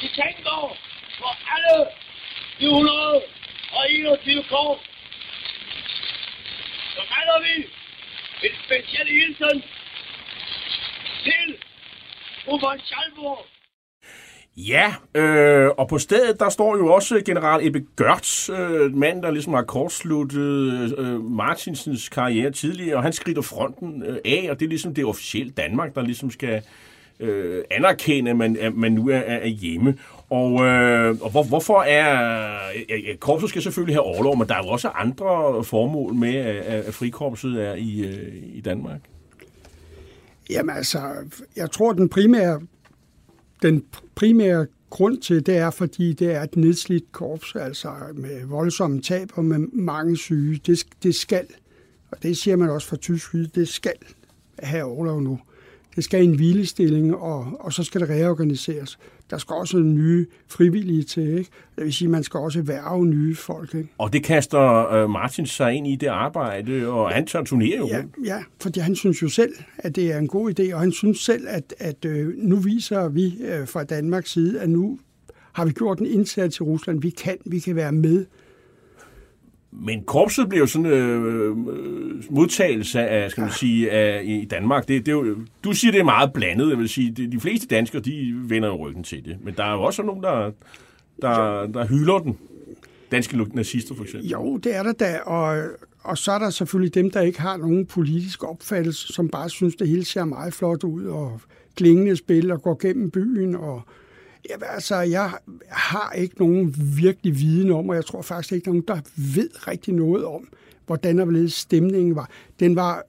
[0.00, 0.76] de tænker
[1.18, 1.86] på alle
[2.60, 4.80] de 121 kors,
[6.94, 7.54] så kalder vi
[8.44, 9.62] en speciel hilsen
[11.24, 11.46] til
[12.44, 13.38] fru Schalburg.
[14.56, 19.30] Ja, øh, og på stedet, der står jo også general Ebbe Gørts, øh, mand, der
[19.30, 24.66] ligesom har kortsluttet øh, Martinsens karriere tidligere, og han skrider fronten øh, af, og det
[24.66, 26.62] er ligesom det officielle Danmark, der ligesom skal
[27.20, 29.98] øh, anerkende, at man, at man nu er, er hjemme.
[30.30, 32.08] Og, øh, og hvor, hvorfor er...
[32.88, 36.56] Ja, korpset skal selvfølgelig have overlov, men der er jo også andre formål med, at,
[36.56, 39.00] at frikorpset er i, øh, i Danmark.
[40.50, 41.00] Jamen altså,
[41.56, 42.60] jeg tror, den primære,
[43.62, 49.02] den primære grund til det er, fordi det er et nedslidt korps, altså med voldsomme
[49.02, 50.60] tab og med mange syge.
[50.66, 51.46] Det, det skal,
[52.10, 53.94] og det siger man også fra tysk side, det skal
[54.58, 55.38] have overlov nu.
[55.96, 58.98] Det skal i en hvilestilling, og, og så skal det reorganiseres.
[59.30, 61.50] Der skal også nye frivillige til, ikke?
[61.76, 63.88] Det vil sige, man skal også værve nye folk, ikke?
[63.98, 67.86] Og det kaster øh, Martin sig ind i det arbejde, og han turnerer jo.
[67.86, 70.92] Ja, ja, fordi han synes jo selv, at det er en god idé, og han
[70.92, 74.98] synes selv, at, at øh, nu viser vi øh, fra Danmarks side, at nu
[75.52, 77.02] har vi gjort en indsats i Rusland.
[77.02, 78.26] Vi kan, vi kan være med.
[79.80, 81.56] Men korpset bliver jo sådan øh,
[82.30, 84.88] modtagelse af, skal man sige, af, i Danmark.
[84.88, 86.70] Det, det er jo, du siger, det er meget blandet.
[86.70, 89.36] Jeg vil sige, det, de fleste danskere, de vender jo ryggen til det.
[89.42, 90.50] Men der er jo også nogen, der,
[91.22, 92.38] der, der hylder den.
[93.10, 94.28] Danske nazister, for eksempel.
[94.30, 95.18] Jo, det er der da.
[95.18, 95.62] Og,
[96.02, 99.74] og så er der selvfølgelig dem, der ikke har nogen politisk opfattelse, som bare synes,
[99.74, 101.40] det hele ser meget flot ud, og
[101.76, 103.82] klingende spil, og går gennem byen, og
[104.48, 105.32] Ja, altså, jeg
[105.68, 109.00] har ikke nogen virkelig viden om, og jeg tror faktisk ikke nogen, der
[109.34, 110.48] ved rigtig noget om,
[110.86, 112.30] hvordan og stemningen var.
[112.60, 113.02] Den var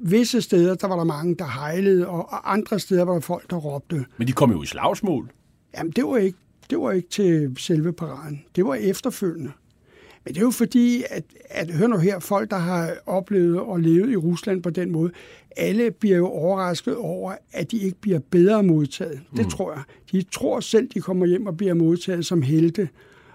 [0.00, 3.56] visse steder, der var der mange, der hejlede, og andre steder var der folk, der
[3.56, 4.04] råbte.
[4.16, 5.30] Men de kom jo i slagsmål.
[5.76, 6.38] Jamen, det var ikke,
[6.70, 8.44] det var ikke til selve paraden.
[8.56, 9.52] Det var efterfølgende.
[10.24, 13.80] Men det er jo fordi, at, at hør nu her, folk, der har oplevet og
[13.80, 15.10] levet i Rusland på den måde,
[15.60, 19.20] alle bliver jo overrasket over, at de ikke bliver bedre modtaget.
[19.36, 19.50] Det mm.
[19.50, 19.82] tror jeg.
[20.12, 22.88] De tror selv, de kommer hjem og bliver modtaget som helte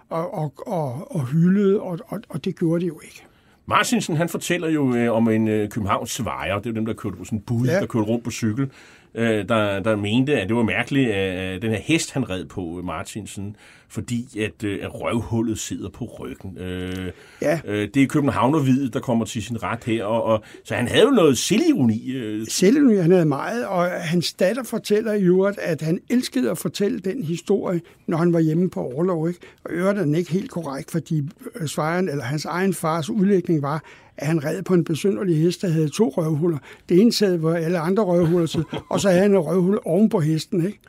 [0.09, 3.23] og, og, og, og hyldet, og, og, og det gjorde de jo ikke.
[3.65, 7.17] Martinsen, han fortæller jo øh, om en øh, Københavns Svejer, det er dem, der kørte
[7.17, 7.80] på sådan en bud, ja.
[7.80, 8.71] der kørte rundt på cykel,
[9.15, 12.82] øh, der, der mente, at det var mærkeligt, at den her hest, han red på,
[12.84, 13.55] Martinsen,
[13.95, 16.57] fordi at, øh, at røvhullet sidder på ryggen.
[16.57, 17.59] Øh, ja.
[17.65, 21.03] øh, det er Københavnervid, der kommer til sin ret her, og, og, så han havde
[21.03, 22.11] jo noget selvironi.
[22.11, 22.47] Øh.
[22.47, 26.99] Selvironi, han havde meget, og hans datter fortæller i øvrigt, at han elskede at fortælle
[26.99, 29.27] den historie, når han var hjemme på overlov.
[29.27, 29.39] Ikke?
[29.63, 33.61] Og øvrigt er den ikke helt korrekt, fordi øh, svejeren, eller hans egen fars udlægning
[33.61, 33.83] var,
[34.17, 36.57] at han red på en besynderlig hest, der havde to røvhuller.
[36.89, 40.09] Det ene sad, hvor alle andre røvhuller sidder, og så havde han en røvhul oven
[40.09, 40.65] på hesten.
[40.65, 40.79] Ikke?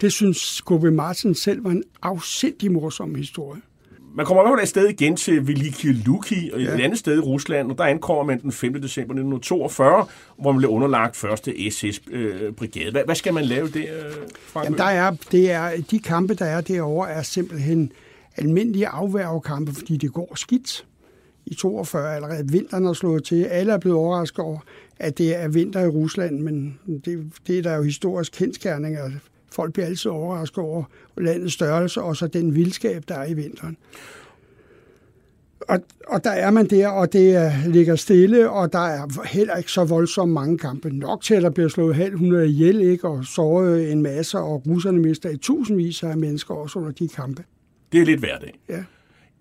[0.00, 3.60] Det synes Skobbe Martin selv var en afsindig morsom historie.
[4.16, 6.74] Man kommer i hvert fald sted igen til Veliki Luki, ja.
[6.74, 8.72] et andet sted i Rusland, og der ankommer man den 5.
[8.72, 10.06] december 1942,
[10.38, 12.90] hvor man bliver underlagt første SS-brigade.
[12.90, 13.86] Hvad, hvad skal man lave der,
[14.46, 14.64] Frank?
[14.64, 17.92] Jamen, der er, det er, de kampe, der er derovre, er simpelthen
[18.36, 20.86] almindelige afværgekampe, fordi det går skidt.
[21.46, 23.44] I 42 allerede vinteren er slået til.
[23.44, 24.58] Alle er blevet overrasket over,
[24.98, 28.98] at det er vinter i Rusland, men det, det er der jo historisk kendskærning,
[29.54, 30.84] Folk bliver altid overrasket over
[31.16, 33.76] landets størrelse, og så den vildskab, der er i vinteren.
[35.68, 39.70] Og, og der er man der, og det ligger stille, og der er heller ikke
[39.70, 40.90] så voldsomt mange kampe.
[40.90, 43.08] Nok til, at der bliver slået halv hundrede ihjel, ikke?
[43.08, 47.44] og såret en masse, og russerne mister i tusindvis af mennesker også under de kampe.
[47.92, 48.58] Det er lidt hverdag.
[48.68, 48.84] Ja.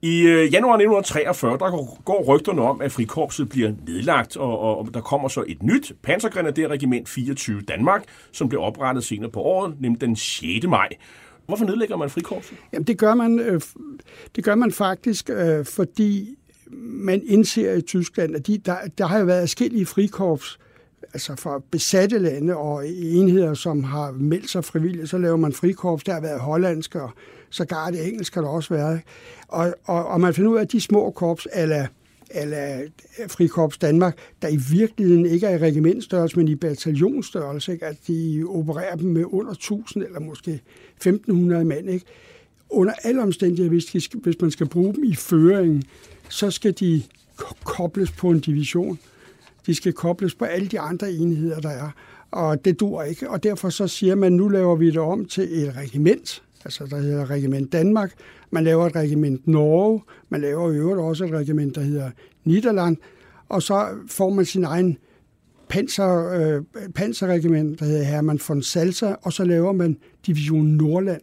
[0.03, 5.01] I øh, januar 1943, der går rygterne om, at frikorpset bliver nedlagt, og, og der
[5.01, 10.15] kommer så et nyt pansergrenaderregiment 24 Danmark, som blev oprettet senere på året, nemlig den
[10.15, 10.67] 6.
[10.67, 10.89] maj.
[11.45, 12.57] Hvorfor nedlægger man frikorpset?
[12.73, 13.61] Jamen det gør man, øh,
[14.35, 16.35] det gør man faktisk, øh, fordi
[16.81, 20.59] man indser i Tyskland, at de, der, der har jo været forskellige frikorps,
[21.13, 26.03] altså fra besatte lande og enheder, som har meldt sig frivilligt, så laver man frikorps.
[26.03, 27.11] Der har været hollandske og
[27.53, 29.01] sågar det engelsk har der også været.
[29.47, 31.87] Og, og, og man finder ud af, at de små korps, eller
[32.35, 32.81] eller
[33.27, 37.85] Frikorps Danmark, der i virkeligheden ikke er i regimentstørrelse, men i bataljonsstørrelse, ikke?
[37.85, 40.61] at de opererer dem med under 1000 eller måske
[40.95, 41.89] 1500 mand.
[41.89, 42.05] Ikke?
[42.69, 45.83] Under alle omstændigheder, hvis, de, hvis man skal bruge dem i føringen,
[46.29, 47.03] så skal de
[47.63, 48.99] kobles på en division.
[49.65, 51.89] De skal kobles på alle de andre enheder, der er.
[52.31, 53.29] Og det dur ikke.
[53.29, 56.97] Og derfor så siger man, nu laver vi det om til et regiment, altså der
[56.97, 58.13] hedder Regiment Danmark.
[58.51, 60.01] Man laver et regiment Norge.
[60.29, 62.11] Man laver i øvrigt også et regiment, der hedder
[62.43, 62.97] Niederland.
[63.49, 64.97] Og så får man sin egen
[65.69, 69.97] panser, øh, panserregiment, der hedder Hermann von Salsa, og så laver man
[70.27, 71.21] Division Nordland,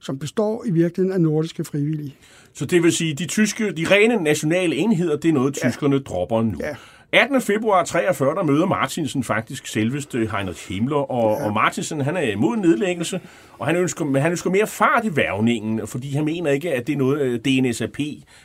[0.00, 2.16] som består i virkeligheden af nordiske frivillige.
[2.54, 6.02] Så det vil sige, de tyske, de rene nationale enheder, det er noget, tyskerne ja.
[6.02, 6.58] dropper nu.
[6.60, 6.76] Ja.
[7.14, 7.40] 18.
[7.40, 11.46] februar 43, der møder Martinsen faktisk selveste Heinrich Himmler, og, ja.
[11.46, 13.20] og Martinsen han er imod nedlæggelse,
[13.58, 16.86] og han ønsker, men han ønsker mere fart i værvningen, fordi han mener ikke, at
[16.86, 17.98] det er noget øh, DNSAP,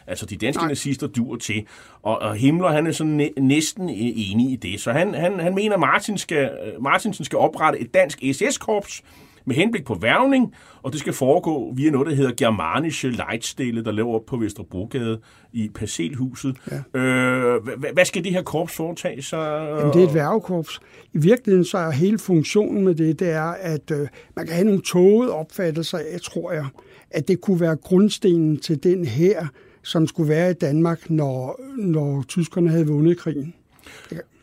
[0.07, 0.70] altså de danske Nej.
[0.70, 1.65] nazister, dur til.
[2.03, 5.55] Og, og Himmler, han er sådan næ, næsten enig i det, så han, han, han
[5.55, 6.51] mener, at Martin skal,
[6.82, 9.01] Martinsen skal oprette et dansk SS-korps,
[9.47, 13.91] med henblik på værvning, og det skal foregå via noget, der hedder Germanische Leitstille, der
[13.91, 15.19] laver op på Vesterbrogade
[15.53, 16.57] i Parcelhuset.
[16.93, 16.99] Ja.
[16.99, 17.61] Øh,
[17.93, 19.67] hvad skal det her korps foretage sig?
[19.79, 20.79] Jamen, det er et værvekorps.
[21.13, 24.65] I virkeligheden så er hele funktionen med det, det er, at øh, man kan have
[24.65, 26.65] nogle tåget opfattelser af, tror jeg,
[27.11, 29.47] at det kunne være grundstenen til den her,
[29.83, 33.53] som skulle være i Danmark, når, når tyskerne havde vundet krigen.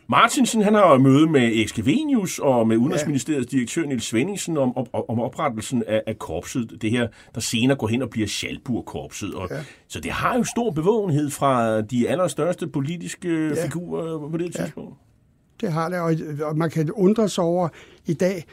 [0.07, 5.19] Martinsen han har møde med Ekskevenius og med Udenrigsministeriets direktør Niels Svendingsen om, om, om
[5.19, 6.77] oprettelsen af, af korpset.
[6.81, 9.33] Det her, der senere går hen og bliver Schalburg-korpset.
[9.33, 9.63] Og, ja.
[9.87, 13.65] Så det har jo stor bevågenhed fra de allerstørste politiske ja.
[13.65, 14.89] figurer på det tidspunkt.
[14.89, 15.65] Ja.
[15.65, 17.69] Det har det, og, og man kan undre sig over
[18.05, 18.45] i dag.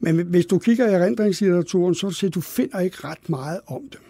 [0.00, 4.00] Men hvis du kigger i erindringslitteraturen, så ser du finder ikke ret meget om dem.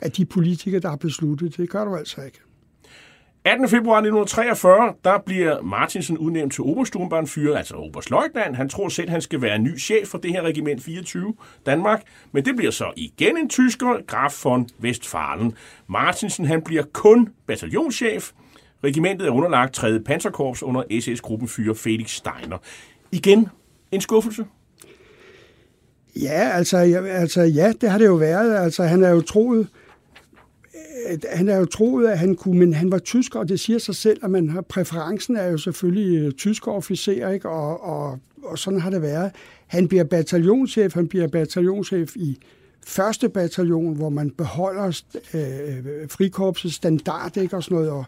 [0.00, 2.38] Af de politikere, der har besluttet det, gør du altså ikke.
[3.48, 3.68] 18.
[3.68, 8.56] februar 1943, der bliver Martinsen udnævnt til Obersturmbannführer, altså Oberstløjtnant.
[8.56, 11.34] Han tror selv, han skal være ny chef for det her regiment 24
[11.66, 15.54] Danmark, men det bliver så igen en tysker, Graf von Westfalen.
[15.86, 18.30] Martinsen han bliver kun bataljonschef.
[18.84, 20.00] Regimentet er underlagt 3.
[20.00, 22.58] Panserkorps under SS-gruppenfyrer Felix Steiner.
[23.12, 23.48] Igen
[23.92, 24.44] en skuffelse.
[26.16, 28.56] Ja, altså, ja, altså ja, det har det jo været.
[28.56, 29.68] Altså, han er jo troet
[31.32, 33.94] han er jo troet, at han kunne, men han var tysker, og det siger sig
[33.94, 37.48] selv, at man har, præferencen er jo selvfølgelig øh, tyske officerer, ikke?
[37.48, 39.30] Og, og, og sådan har det været.
[39.66, 42.38] Han bliver bataljonschef, han bliver bataljonschef i
[42.86, 45.02] første bataljon, hvor man beholder
[45.34, 47.56] øh, frikorpsets standard, ikke?
[47.56, 48.04] Og sådan noget, og,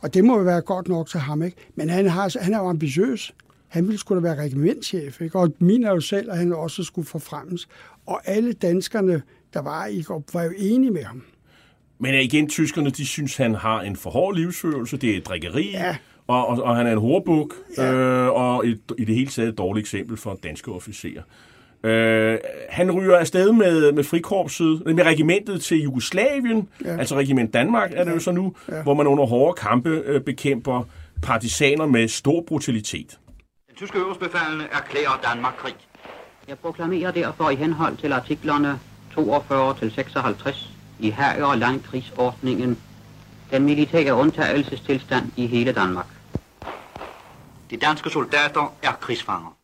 [0.00, 1.56] og det må jo være godt nok til ham, ikke?
[1.74, 3.34] Men han, har, han er jo ambitiøs.
[3.68, 5.38] Han ville skulle da være regimentschef, ikke?
[5.38, 7.68] Og min er jo selv, at han også skulle forfremmes.
[8.06, 9.22] Og alle danskerne,
[9.54, 11.22] der var i var jo enige med ham.
[11.98, 14.96] Men igen, tyskerne, de synes, han har en for hård livsførelse.
[14.96, 15.96] Det er drikkeri, ja.
[16.26, 17.92] og, og, og han er en horbuk, ja.
[17.92, 21.22] øh, og et, i det hele taget et dårligt eksempel for danske officerer.
[21.84, 22.38] Øh,
[22.68, 26.96] han ryger afsted med, med frikorpset, med regimentet til Jugoslavien, ja.
[26.96, 28.14] altså regiment Danmark er det ja.
[28.14, 28.82] jo så nu, ja.
[28.82, 30.82] hvor man under hårde kampe øh, bekæmper
[31.22, 33.18] partisaner med stor brutalitet.
[33.68, 35.74] Den tyske øverstbefalende erklærer Danmark krig.
[36.48, 38.78] Jeg proklamerer derfor i henhold til artiklerne
[39.14, 42.78] 42 til 56 i her- og landkrigsordningen
[43.50, 46.06] den militære undtagelsestilstand i hele Danmark.
[47.70, 49.56] De danske soldater er krigsfanger.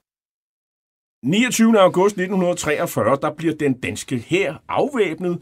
[1.23, 1.81] 29.
[1.81, 5.39] august 1943, der bliver den danske hær afvæbnet,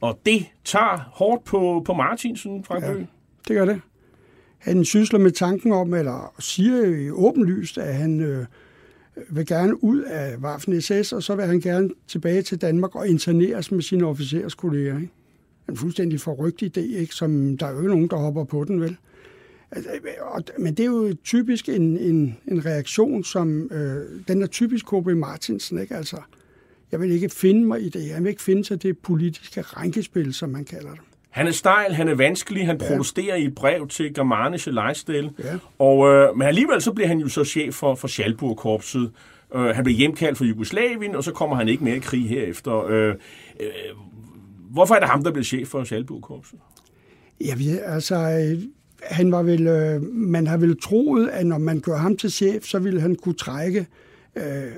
[0.00, 2.92] og det tager hårdt på, på Martinsen, Frank ja,
[3.48, 3.80] det gør det.
[4.58, 8.46] Han sysler med tanken om, eller siger åbenlyst, at han øh,
[9.30, 13.72] vil gerne ud af Waffen-SS, og så vil han gerne tilbage til Danmark og interneres
[13.72, 14.96] med sine officerskolleger.
[14.96, 15.12] Ikke?
[15.68, 17.14] En fuldstændig forrygt idé, ikke?
[17.14, 18.96] som der er jo nogen, der hopper på den, vel?
[20.58, 25.06] Men det er jo typisk en, en, en reaktion, som øh, den er typisk K.B.
[25.06, 25.96] Martinsen, ikke?
[25.96, 26.16] Altså,
[26.92, 28.08] jeg vil ikke finde mig i det.
[28.08, 31.00] Jeg vil ikke finde sig det politiske rænkespil, som man kalder det.
[31.30, 32.88] Han er stejl, han er vanskelig, han ja.
[32.88, 35.58] protesterer i et brev til Germanische Leitstelle, ja.
[35.78, 39.10] og, øh, men alligevel så bliver han jo så chef for, for Schalburg-korpset.
[39.54, 42.86] Øh, han bliver hjemkaldt fra Jugoslavien, og så kommer han ikke mere i krig herefter.
[42.86, 43.14] Øh,
[43.60, 43.66] øh,
[44.72, 46.58] Hvorfor er det ham, der blev chef for Schalburg-korpset?
[47.58, 48.62] ved, altså, øh,
[49.02, 52.64] han var vel, øh, man har vel troet, at når man gør ham til chef,
[52.64, 53.86] så ville han kunne trække
[54.36, 54.72] øh,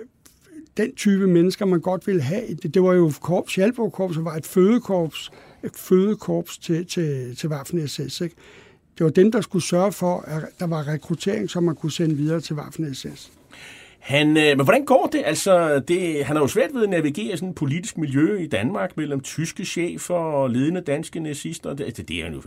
[0.77, 2.55] den type mennesker, man godt ville have.
[2.63, 5.31] Det, det var jo korps, Schalburg-korpset var et fødekorps,
[5.65, 8.25] et fødekorps til, til, til Waffen-SS.
[8.25, 8.37] Ikke?
[8.99, 12.15] Det var dem, der skulle sørge for, at der var rekruttering, som man kunne sende
[12.15, 13.31] videre til Waffen-SS.
[14.05, 15.23] Han, øh, men hvordan går det?
[15.25, 18.97] Altså, det, han har jo svært ved at navigere sådan et politisk miljø i Danmark
[18.97, 21.75] mellem tyske chefer og ledende danske nazister.
[21.75, 22.43] Det, det, det er han jo,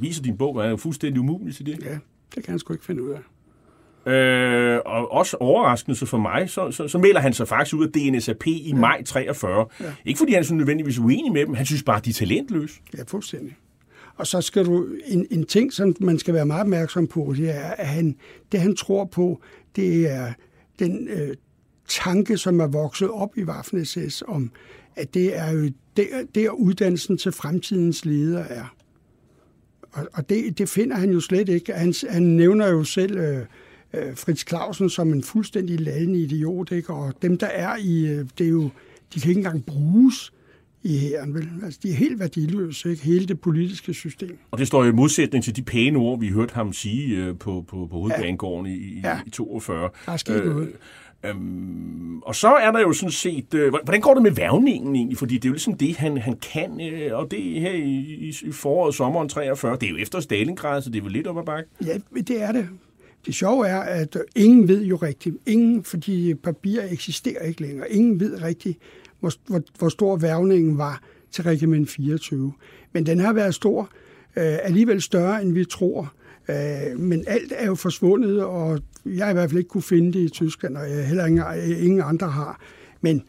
[0.00, 1.78] viser din bog, er jo fuldstændig umulig til det.
[1.84, 1.98] Ja,
[2.34, 4.12] det kan han sgu ikke finde ud af.
[4.12, 7.92] Øh, og også overraskende for mig, så, så, så melder han sig faktisk ud af
[7.92, 8.74] DNSAP i ja.
[8.74, 9.66] maj 43.
[9.80, 9.84] Ja.
[10.04, 12.74] Ikke fordi han er så nødvendigvis uenig med dem, han synes bare, de er talentløse.
[12.98, 13.56] Ja, fuldstændig.
[14.16, 17.50] Og så skal du, en, en ting, som man skal være meget opmærksom på, det
[17.50, 18.16] er, at han,
[18.52, 19.40] det han tror på,
[19.76, 20.32] det er
[20.78, 21.36] den øh,
[21.88, 24.50] tanke, som er vokset op i Waffen-SS om,
[24.96, 28.74] at det er jo der, der uddannelsen til fremtidens leder er.
[29.92, 31.72] Og, og det, det finder han jo slet ikke.
[31.72, 33.46] Han, han nævner jo selv øh,
[33.92, 36.92] øh, Fritz Clausen som en fuldstændig ladende idiot, ikke?
[36.92, 38.70] og dem, der er i, øh, det er jo,
[39.14, 40.32] de kan ikke engang bruges
[40.82, 41.34] i hæren.
[41.34, 41.48] Vel?
[41.64, 43.04] Altså, de er helt værdiløse, ikke?
[43.04, 44.38] hele det politiske system.
[44.50, 47.64] Og det står i modsætning til de pæne ord, vi hørte ham sige øh, på,
[47.68, 48.72] på, på hovedbanegården ja.
[48.72, 49.18] i, ja.
[49.26, 49.90] i 42.
[50.06, 50.72] Der er sket øh, noget.
[51.24, 55.18] Øhm, og så er der jo sådan set, øh, hvordan går det med værvningen egentlig?
[55.18, 58.34] Fordi det er jo ligesom det, han, han kan, øh, og det her i, i,
[58.42, 61.38] i foråret, sommeren 43, det er jo efter Stalingrad, så det er vel lidt op
[61.38, 61.70] ad bakke?
[61.86, 62.68] Ja, det er det.
[63.26, 68.20] Det sjove er, at ingen ved jo rigtigt, ingen, fordi papir eksisterer ikke længere, ingen
[68.20, 68.78] ved rigtigt,
[69.22, 72.52] hvor, hvor, hvor stor værvningen var til regiment 24.
[72.92, 73.90] Men den har været stor,
[74.36, 76.12] øh, alligevel større, end vi tror.
[76.48, 80.12] Øh, men alt er jo forsvundet, og jeg har i hvert fald ikke kunne finde
[80.12, 81.44] det i Tyskland, og jeg heller ingen,
[81.78, 82.60] ingen andre har.
[83.00, 83.22] Men,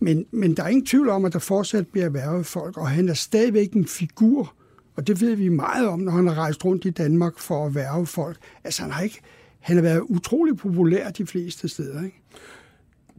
[0.00, 3.08] men, men der er ingen tvivl om, at der fortsat bliver værvet folk, og han
[3.08, 4.54] er stadigvæk en figur,
[4.96, 7.74] og det ved vi meget om, når han har rejst rundt i Danmark for at
[7.74, 8.36] værve folk.
[8.64, 9.20] Altså han har ikke,
[9.60, 12.22] han har været utrolig populær de fleste steder, ikke?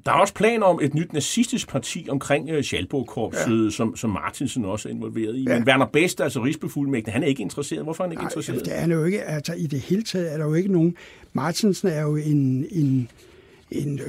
[0.06, 3.70] Der er også planer om et nyt nazistisk parti omkring uh, Schalburg-korpset, ja.
[3.70, 5.44] som, som Martinsen også er involveret i.
[5.44, 5.54] Ja.
[5.54, 7.84] Men Werner Best, altså rigsbefuldmægtig, han er ikke interesseret.
[7.84, 8.66] Hvorfor er han ikke Nej, interesseret?
[8.66, 9.24] det er han jo ikke.
[9.24, 10.96] Altså, I det hele taget er der jo ikke nogen...
[11.34, 12.66] Martinsen er jo en...
[12.72, 13.10] en
[13.72, 14.08] en, øh,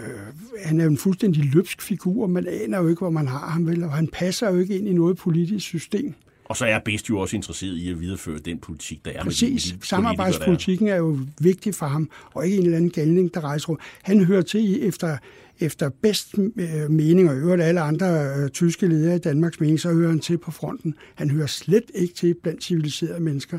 [0.64, 2.26] han er en fuldstændig løbsk figur.
[2.26, 3.84] Man aner jo ikke, hvor man har ham, vel?
[3.84, 6.14] Og han passer jo ikke ind i noget politisk system.
[6.45, 9.72] Og så er Best jo også interesseret i at videreføre den politik, der er Præcis.
[9.72, 13.40] med de Samarbejdspolitikken er jo vigtig for ham, og ikke en eller anden galning, der
[13.40, 13.82] rejser rundt.
[14.03, 15.16] Han hører til i, efter
[15.61, 19.92] efter bedst øh, mening, og øvrigt alle andre øh, tyske ledere i Danmarks mening, så
[19.92, 20.94] hører han til på fronten.
[21.14, 23.59] Han hører slet ikke til blandt civiliserede mennesker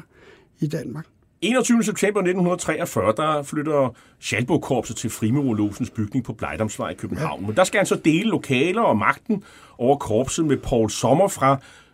[0.60, 1.06] i Danmark.
[1.42, 1.84] 21.
[1.84, 7.42] september 1943, der flytter Schalburg-korpset til Frimurolosens bygning på Blejdomsvej i København.
[7.42, 7.48] Ja.
[7.48, 9.44] Men der skal han så dele lokaler og magten
[9.78, 11.48] over korpset med Paul Sommer fra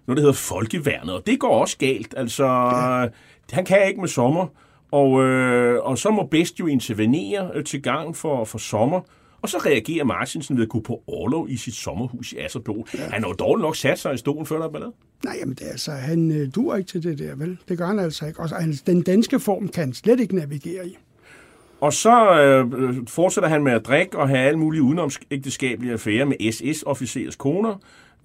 [0.07, 1.15] noget, der hedder Folkeværnet.
[1.15, 2.13] Og det går også galt.
[2.17, 3.07] Altså, ja.
[3.51, 4.47] han kan ikke med Sommer.
[4.91, 9.01] Og, øh, og så må Best jo intervenere øh, til gang for, for Sommer.
[9.41, 12.85] Og så reagerer Martinsen ved at gå på overlov i sit sommerhus i Asserbro.
[12.93, 13.09] Ja.
[13.09, 14.91] Han har jo dårligt nok sat sig i stolen, før der er ballade.
[15.23, 17.57] Nej, jamen det er altså, han øh, dur ikke til det der, vel?
[17.69, 18.39] Det gør han altså ikke.
[18.39, 18.49] Og
[18.87, 20.97] den danske form kan han slet ikke navigere i.
[21.81, 26.51] Og så øh, fortsætter han med at drikke og have alle mulige udenomsægteskabelige affærer med
[26.51, 27.75] SS-officers koner,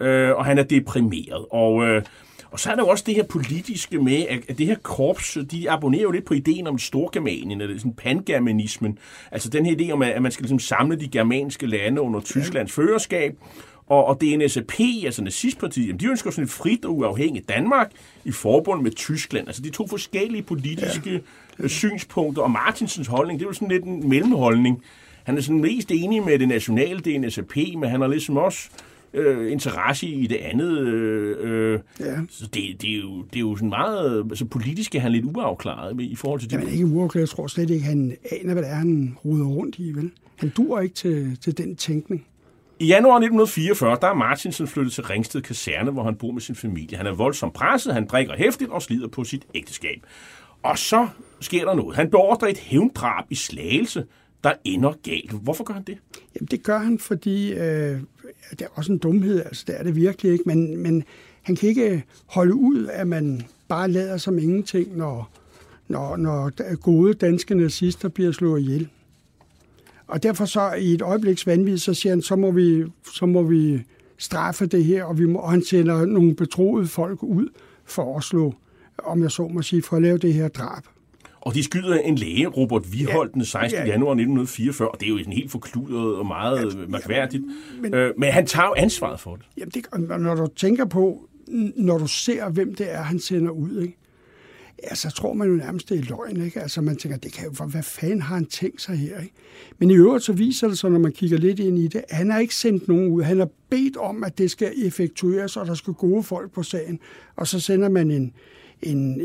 [0.01, 1.47] øh, og han er deprimeret.
[1.51, 2.03] Og øh,
[2.51, 5.71] og så er der jo også det her politiske med, at det her korps, de
[5.71, 8.99] abonnerer jo lidt på ideen om storgermanien, eller sådan pangermanismen.
[9.33, 12.73] Altså den her idé om, at man skal ligesom samle de germanske lande under Tysklands
[12.73, 13.37] førerskab,
[13.87, 17.91] og, og DNSAP, altså nazistpartiet, de ønsker sådan et frit og uafhængigt Danmark
[18.25, 19.47] i forbund med Tyskland.
[19.47, 21.23] Altså de to forskellige politiske
[21.63, 21.69] ja.
[21.69, 24.83] Synspunkter, og Martinsens holdning, det er jo sådan lidt en mellemholdning.
[25.25, 28.69] Han er sådan mest enig med det nationale DNSAP, men han har ligesom også
[29.15, 30.79] øh, interesse i det andet.
[30.79, 32.17] Øh, øh, ja.
[32.29, 34.27] Så det, det, er jo, det er jo sådan meget...
[34.31, 36.57] Altså politisk er han lidt uafklaret i forhold til det.
[36.57, 37.23] Jamen ikke uafklaret.
[37.23, 40.11] Jeg tror slet ikke, han aner, hvad det er, han ruder rundt i, vel?
[40.37, 42.27] Han dur ikke til, til den tænkning.
[42.79, 46.55] I januar 1944, der er Martinsen flyttet til Ringsted Kaserne, hvor han bor med sin
[46.55, 46.97] familie.
[46.97, 50.03] Han er voldsomt presset, han drikker hæftigt og slider på sit ægteskab.
[50.63, 51.09] Og så
[51.41, 51.97] sker der noget.
[51.97, 54.05] Han beordrer et hævndrab i Slagelse,
[54.45, 55.33] der ender galt.
[55.33, 55.99] Hvorfor gør han det?
[56.35, 58.01] Jamen, det gør han, fordi øh,
[58.51, 61.05] det er også en dumhed, altså det er det virkelig ikke, men, men
[61.43, 65.31] han kan ikke holde ud, at man bare lader som ingenting, når,
[65.89, 68.89] når, når gode danske nazister bliver slået ihjel.
[70.07, 73.43] Og derfor så i et øjebliks vanvid, så siger han, så må vi, så må
[73.43, 73.83] vi
[74.19, 77.49] straffe det her, og, vi må, og han sender nogle betroede folk ud
[77.85, 78.55] for at slå,
[78.99, 80.83] om jeg så må sige, for at lave det her drab.
[81.47, 83.79] Og de skyder en læge, Robert Viholdt, den 16.
[83.79, 83.87] Ja.
[83.87, 87.45] januar 1944, og det er jo sådan helt forkludret og meget ja, mærkværdigt.
[87.81, 89.45] Men, øh, men han tager jo ansvaret for det.
[89.57, 89.87] Jamen, det,
[90.21, 91.29] når du tænker på,
[91.77, 93.97] når du ser, hvem det er, han sender ud, ikke?
[94.91, 96.41] Ja, så tror man jo nærmest, det er løgn.
[96.41, 96.61] Ikke?
[96.61, 99.21] Altså, man tænker, det kan jo, hvad fanden har han tænkt sig her?
[99.21, 99.35] Ikke?
[99.79, 102.31] Men i øvrigt så viser det sig, når man kigger lidt ind i det, han
[102.31, 103.23] har ikke sendt nogen ud.
[103.23, 106.99] Han har bedt om, at det skal effektueres, og der skal gode folk på sagen.
[107.37, 108.33] Og så sender man en,
[108.87, 109.21] en,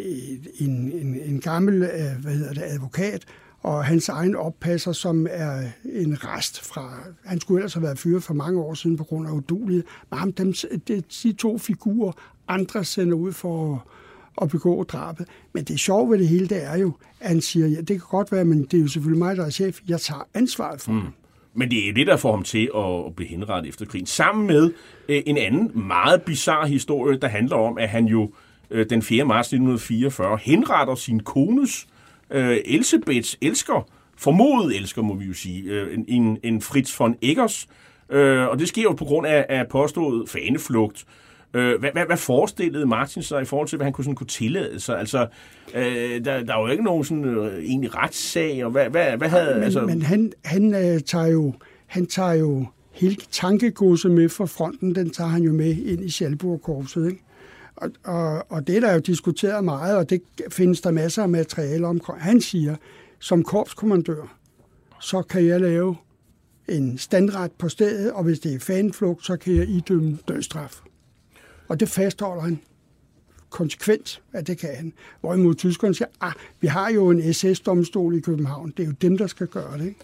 [0.60, 3.26] en, en, en gammel øh, hvad hedder det, advokat,
[3.60, 6.94] og hans egen oppasser, som er en rest fra...
[7.26, 9.84] Han skulle ellers have været fyret for mange år siden på grund af udulighed.
[10.10, 10.54] Men ham, dem,
[10.88, 12.12] de, de to figurer,
[12.48, 13.88] andre sender ud for
[14.42, 15.28] at begå drabet.
[15.54, 18.08] Men det sjove ved det hele, det er jo, at han siger, ja, det kan
[18.10, 19.80] godt være, men det er jo selvfølgelig mig, der er chef.
[19.88, 21.02] Jeg tager ansvaret for mm.
[21.54, 24.06] Men det er det, der får ham til at blive henrettet efter krigen.
[24.06, 24.74] Sammen med
[25.10, 28.32] øh, en anden meget bizarre historie, der handler om, at han jo
[28.72, 29.26] øh, den 4.
[29.26, 31.88] marts 1944 henretter sin kones
[32.32, 37.68] øh, Elisabeths elsker, formodet elsker, må vi jo sige, øh, en, en Fritz von Eggers,
[38.10, 41.06] øh, og det sker jo på grund af, af påstået faneflugt.
[41.54, 44.28] Øh, hvad, hvad, hvad forestillede Martin sig i forhold til, hvad han kunne, sådan, kunne
[44.28, 45.00] tillade sig?
[45.00, 45.28] Altså,
[45.76, 49.30] øh, der, der er jo ikke nogen sådan, øh, egentlig retssag, og hvad, hvad, hvad
[49.30, 49.54] havde...
[49.54, 49.82] Men, altså...
[49.82, 51.54] men han, han, øh, tager jo,
[51.88, 56.10] han tager jo hele tankegodset med fra fronten, den tager han jo med ind i
[56.10, 57.24] Schalburg-korpset, ikke?
[57.82, 61.30] Og, og, og det er der jo diskuteret meget, og det findes der masser af
[61.30, 62.02] materiale om.
[62.18, 62.76] Han siger,
[63.20, 64.38] som korpskommandør,
[65.00, 65.96] så kan jeg lave
[66.70, 70.82] en standret på stedet, og hvis det er fanflugt, så kan jeg idømme dødstraf.
[71.68, 72.60] Og det fastholder han
[73.50, 74.94] konsekvent, at det kan han.
[75.22, 79.18] Hvorimod tyskerne siger, ah, vi har jo en SS-domstol i København, det er jo dem,
[79.18, 79.86] der skal gøre det.
[79.86, 80.00] Ikke?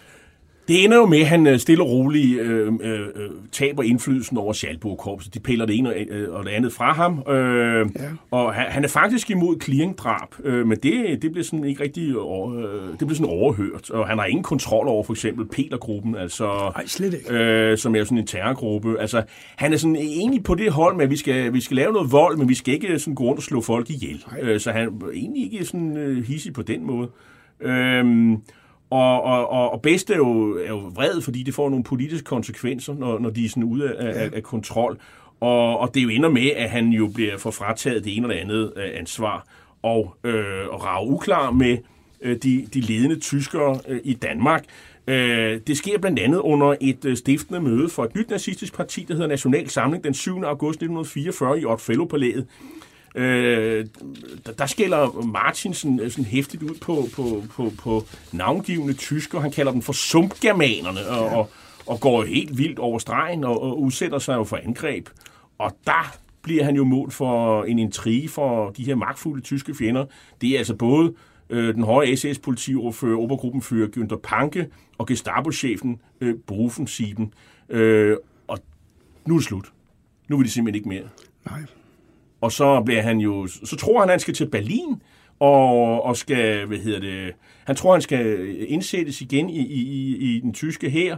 [0.67, 4.37] Det ender jo med, at han øh, stille og roligt øh, øh, øh, taber indflydelsen
[4.37, 5.33] over Schalburg-korpset.
[5.33, 7.23] De piller det ene øh, og det andet fra ham.
[7.29, 8.09] Øh, ja.
[8.31, 12.19] Og han, han er faktisk imod clearingdrab, øh, men det, det bliver sådan ikke rigtig
[12.19, 13.89] over, øh, det bliver sådan overhørt.
[13.89, 17.33] Og han har ingen kontrol over for eksempel Petergruppen, altså, Nej, slet ikke.
[17.33, 18.99] Øh, som er sådan en terrorgruppe.
[18.99, 19.23] Altså,
[19.55, 22.11] han er sådan egentlig på det hold med, at vi skal, vi skal lave noget
[22.11, 24.25] vold, men vi skal ikke sådan gå rundt og slå folk ihjel.
[24.41, 27.09] Øh, så han er egentlig ikke sådan øh, hissig på den måde.
[27.61, 28.37] Øh,
[28.89, 32.25] og, og, og, og bedst er jo, er jo vred, fordi det får nogle politiske
[32.25, 34.97] konsekvenser, når, når de er sådan ude af, af, af kontrol.
[35.39, 38.41] Og, og det jo ender med, at han jo bliver for frataget det ene eller
[38.41, 39.47] andet øh, ansvar,
[39.83, 41.77] og, øh, og rager uklar med
[42.21, 44.65] øh, de, de ledende tyskere øh, i Danmark.
[45.07, 49.05] Øh, det sker blandt andet under et øh, stiftende møde for et nyt nazistisk parti,
[49.07, 50.43] der hedder National Samling, den 7.
[50.43, 52.47] august 1944 i Otfellow-palæet.
[53.17, 53.85] Øh,
[54.45, 59.39] der, der skælder Martinsen øh, sådan hæftigt ud på, på, på, på navngivende tysker.
[59.39, 61.37] Han kalder dem for sumpgermanerne og, ja.
[61.37, 61.49] og,
[61.85, 65.09] og går helt vildt over stregen og, og udsætter sig jo for angreb.
[65.57, 70.05] Og der bliver han jo mål for en intrige for de her magtfulde tyske fjender.
[70.41, 71.13] Det er altså både
[71.49, 77.33] øh, den høje SS-politioverfører, Obergruppenfører Günther Panke og Gestapo-chefen øh, Brufensieben.
[77.69, 78.59] Øh, og
[79.25, 79.71] nu er det slut.
[80.27, 81.09] Nu vil de simpelthen ikke mere.
[81.45, 81.61] Nej.
[82.41, 85.01] Og så bliver han jo, så tror han, han skal til Berlin,
[85.39, 87.33] og, og skal, hvad hedder det,
[87.65, 91.15] han tror, han skal indsættes igen i, i, i den tyske hær,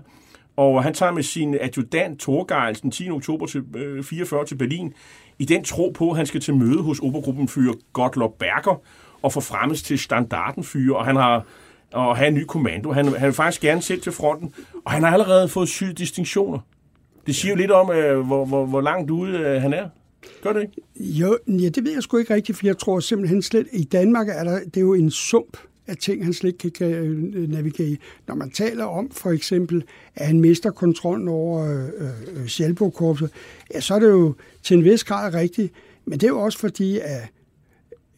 [0.57, 3.09] og han tager med sin adjutant Torgeil den 10.
[3.09, 4.93] oktober til, øh, 44 til Berlin,
[5.39, 8.82] i den tro på, at han skal til møde hos Obergruppenführer Gottlob Berger,
[9.22, 11.45] og få fremmes til standardenfyre, og han har
[11.93, 12.91] og have en ny kommando.
[12.91, 14.53] Han, han vil faktisk gerne selv til fronten,
[14.86, 16.59] og han har allerede fået syv distinktioner.
[17.28, 19.89] Det siger jo lidt om, øh, hvor, hvor, hvor langt ude øh, han er.
[20.41, 20.82] Gør det ikke?
[20.95, 24.30] Jo, ja, det ved jeg sgu ikke rigtigt, for jeg tror simpelthen slet, i Danmark
[24.30, 25.57] er der, det er jo en sump
[25.88, 27.97] af ting, han slet ikke kan øh, navigere i.
[28.28, 29.84] Når man taler om for eksempel,
[30.15, 32.61] at han mister kontrollen over øh, øh,
[33.74, 35.74] ja, så er det jo til en vis grad rigtigt,
[36.05, 37.22] men det er jo også fordi, at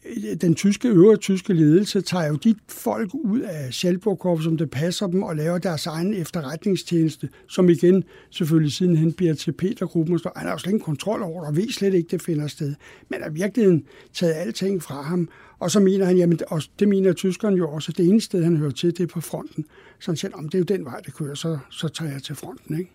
[0.04, 4.70] Øh, den tyske, øvrige tyske ledelse tager jo de folk ud af Schalburg som det
[4.70, 10.20] passer dem, og laver deres egen efterretningstjeneste, som igen selvfølgelig sidenhen bliver til Petergruppen.
[10.24, 12.46] Og han har jo slet ingen kontrol over det, og ved slet ikke, det finder
[12.46, 12.74] sted.
[13.08, 15.28] Men er virkeligheden taget alting fra ham.
[15.58, 18.44] Og så mener han, jamen, og det mener tyskerne jo også, at det eneste sted,
[18.44, 19.64] han hører til, det er på fronten.
[20.00, 22.22] Så han siger, om det er jo den vej, det kører, så, så tager jeg
[22.22, 22.78] til fronten.
[22.78, 22.90] Ikke?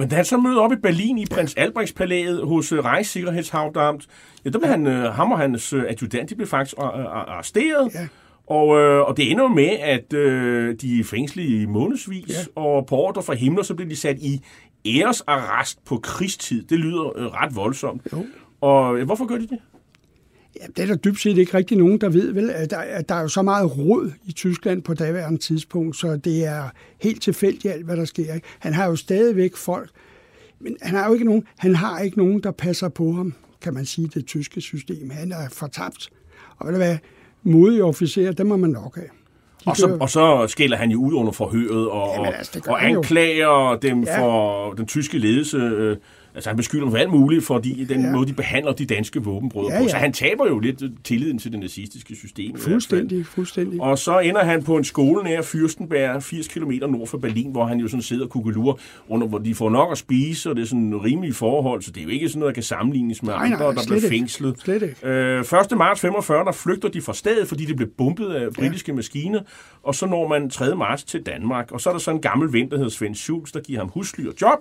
[0.00, 2.78] Men da han så møder op i Berlin i prins Albrechts palæet hos uh,
[4.44, 7.94] ja, der blev han, uh, ham og hans uh, adjutant, de blev faktisk arresteret.
[7.94, 8.08] Ja.
[8.46, 12.60] Og, uh, og det ender med, at uh, de er fængslet i månedsvis, ja.
[12.62, 14.40] og på ordre fra himler, så bliver de sat i
[14.86, 16.64] æresarrest på krigstid.
[16.64, 18.02] Det lyder uh, ret voldsomt.
[18.12, 18.26] Jo.
[18.60, 19.58] Og uh, hvorfor gør de det?
[20.60, 22.32] Ja, det er der dybt set ikke rigtig nogen, der ved.
[22.32, 22.48] Vel?
[22.70, 26.62] Der, der er jo så meget råd i Tyskland på daværende tidspunkt, så det er
[27.00, 28.34] helt tilfældigt alt, hvad der sker.
[28.34, 28.46] Ikke?
[28.58, 29.90] Han har jo stadigvæk folk,
[30.60, 33.74] men han har jo ikke nogen, han har ikke nogen, der passer på ham, kan
[33.74, 35.10] man sige, det tyske system.
[35.10, 36.10] Han er fortabt.
[36.56, 36.98] Og ved du hvad,
[37.42, 39.08] modige officerer, dem må man nok have.
[39.66, 43.78] og så, og så skælder han jo ud under forhøret og, Jamen, altså, og anklager
[43.82, 44.22] dem ja.
[44.22, 45.56] for den tyske ledelse.
[45.56, 45.96] Øh,
[46.34, 48.12] Altså han beskylder dem for alt muligt, fordi den ja.
[48.12, 49.84] måde, de behandler de danske våbenbrødre ja, ja.
[49.84, 49.88] på.
[49.88, 52.56] Så han taber jo lidt tilliden til det nazistiske system.
[52.56, 53.80] Fuldstændig, fuldstændig.
[53.80, 57.64] Og så ender han på en skole nær Fürstenberg, 80 km nord for Berlin, hvor
[57.64, 58.78] han jo sådan sidder og kugelur,
[59.08, 61.90] under, hvor de får nok at spise, og det er sådan en rimelig forhold, så
[61.90, 64.08] det er jo ikke sådan noget, der kan sammenlignes med nej, andre, nej, der bliver
[64.08, 64.60] fængslet.
[64.60, 65.08] Slet ikke.
[65.08, 65.78] Øh, 1.
[65.78, 68.96] marts 45, der flygter de fra stedet, fordi det blev bumpet af britiske ja.
[68.96, 69.40] maskiner,
[69.82, 70.76] og så når man 3.
[70.76, 73.52] marts til Danmark, og så er der så en gammel ven, der hedder Svend Schultz,
[73.52, 74.58] der giver ham husly og job,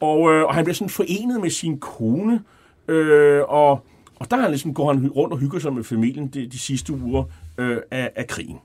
[0.00, 2.44] og, øh, og han bliver sådan forenet med sin kone,
[2.88, 3.86] øh, og,
[4.16, 6.92] og der han ligesom, går han rundt og hygger sig med familien de, de sidste
[6.92, 7.24] uger
[7.58, 8.58] øh, af, af krigen.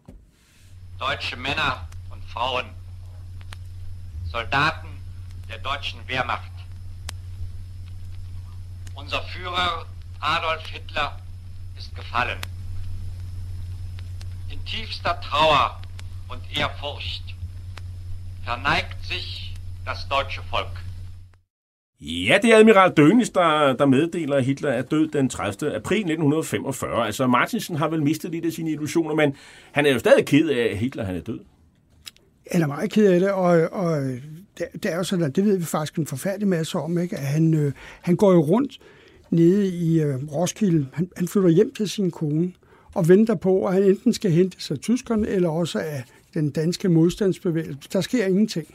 [1.00, 1.72] Deutsche Männer
[2.12, 2.66] und Frauen,
[4.32, 4.90] Soldaten
[5.50, 6.52] der deutschen Wehrmacht.
[8.96, 9.86] Unser Führer
[10.22, 11.20] Adolf Hitler
[11.78, 12.40] ist gefallen.
[14.50, 15.82] In tiefster Trauer
[16.30, 17.36] und Ehrfurcht
[18.44, 19.54] verneigt sich
[19.86, 20.86] das deutsche Volk.
[22.08, 25.76] Ja, det er admiral Dönitz, der, der meddeler, at Hitler er død den 30.
[25.76, 27.06] april 1945.
[27.06, 29.34] Altså, Martinsen har vel mistet lidt af sine illusioner, men
[29.72, 31.40] han er jo stadig ked af, at Hitler han er død.
[32.52, 34.02] Han er meget ked af det, og, og
[34.58, 37.18] det, det er jo sådan, det ved vi faktisk en forfærdelig masse om, ikke?
[37.18, 38.80] at han, øh, han går jo rundt
[39.30, 40.88] nede i øh, Roskilde.
[40.94, 42.54] Han, han flytter hjem til sin kone
[42.94, 46.04] og venter på, at han enten skal hente sig tyskerne, eller også af
[46.34, 47.90] den danske modstandsbevægelse.
[47.94, 48.68] Der sker ingenting.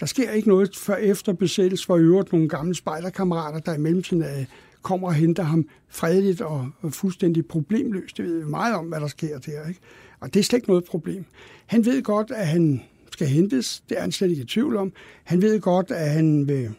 [0.00, 4.22] Der sker ikke noget før efter besættelse for øvrigt nogle gamle spejderkammerater, der i mellemtiden
[4.22, 4.44] er,
[4.82, 8.16] kommer og henter ham fredeligt og, og fuldstændig problemløst.
[8.16, 9.68] Det ved vi meget om, hvad der sker der.
[9.68, 9.80] Ikke?
[10.20, 11.24] Og det er slet ikke noget problem.
[11.66, 12.82] Han ved godt, at han
[13.12, 13.82] skal hentes.
[13.88, 14.92] Det er han slet ikke i tvivl om.
[15.24, 16.70] Han ved godt, at han vil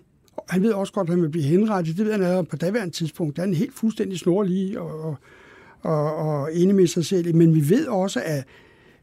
[0.50, 1.98] han ved også godt, at han vil blive henrettet.
[1.98, 3.36] Det ved han allerede på daværende tidspunkt.
[3.36, 5.16] Der er han helt fuldstændig snorlig og, og,
[5.82, 7.36] og, og enig med sig selv.
[7.36, 8.46] Men vi ved også, at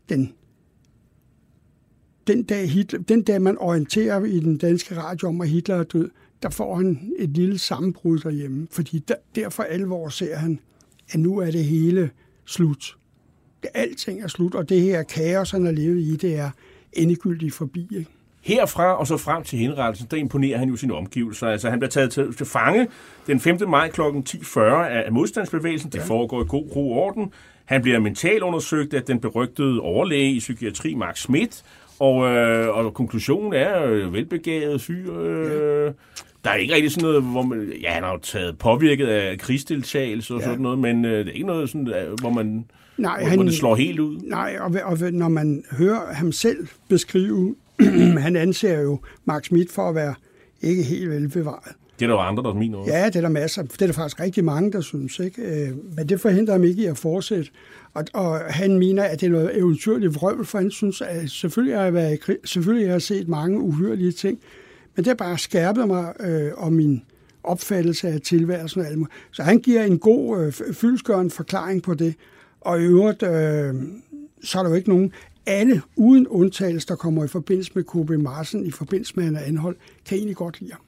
[0.08, 0.32] den
[2.26, 5.82] den dag, Hitler, den dag man orienterer i den danske radio om, at Hitler er
[5.82, 6.10] død,
[6.42, 8.66] der får han et lille sammenbrud derhjemme.
[8.70, 10.60] Fordi der, derfor alvor ser han,
[11.10, 12.10] at nu er det hele
[12.44, 12.96] slut.
[13.62, 16.50] Det, alting er slut, og det her kaos, han har levet i, det er
[16.92, 17.88] endegyldigt forbi.
[17.96, 18.10] Ikke?
[18.40, 21.46] Herfra og så frem til henrettelsen, der imponerer han jo sine omgivelser.
[21.46, 22.88] Altså, han bliver taget til, til fange
[23.26, 23.68] den 5.
[23.68, 24.00] maj kl.
[24.00, 25.90] 10.40 af modstandsbevægelsen.
[25.90, 26.04] Det ja.
[26.04, 27.32] foregår i god ro orden.
[27.64, 31.64] Han bliver mentalundersøgt af den berygtede overlæge i psykiatri, Mark Schmidt,
[31.98, 35.18] og, øh, og konklusionen er øh, velbegavet fyr.
[35.20, 35.92] Øh, ja.
[36.44, 37.72] Der er ikke rigtig sådan noget, hvor man...
[37.82, 40.46] Ja, han har jo taget påvirket af krigsdeltagelse og ja.
[40.46, 42.64] sådan noget, men øh, det er ikke noget, sådan, øh, hvor man...
[42.98, 44.20] Nej, hvor, han, hvor det slår helt ud.
[44.22, 47.54] Nej, og, og når man hører ham selv beskrive,
[48.18, 50.14] han anser jo Mark Schmidt for at være
[50.62, 51.72] ikke helt velbevaret.
[51.98, 52.92] Det er der jo andre, der mener også.
[52.92, 53.62] Ja, det er der masser.
[53.62, 55.18] Det er der faktisk rigtig mange, der synes.
[55.18, 55.42] Ikke?
[55.42, 57.50] Øh, men det forhindrer ham ikke i at fortsætte.
[57.94, 61.76] Og, og han mener, at det er noget eventyrligt vrøvl, for han synes, at selvfølgelig
[61.76, 64.38] har jeg, været, selvfølgelig har jeg set mange uhyrlige ting,
[64.96, 67.02] men det har bare skærpet mig øh, om min
[67.44, 72.14] opfattelse af tilværelsen og alt Så han giver en god, øh, fyldskørende forklaring på det.
[72.60, 73.74] Og i øvrigt, øh,
[74.42, 75.12] så er der jo ikke nogen,
[75.46, 79.76] alle uden undtagelse, der kommer i forbindelse med KB Marsen, i forbindelse med en anhold,
[80.06, 80.80] kan egentlig godt lide ham.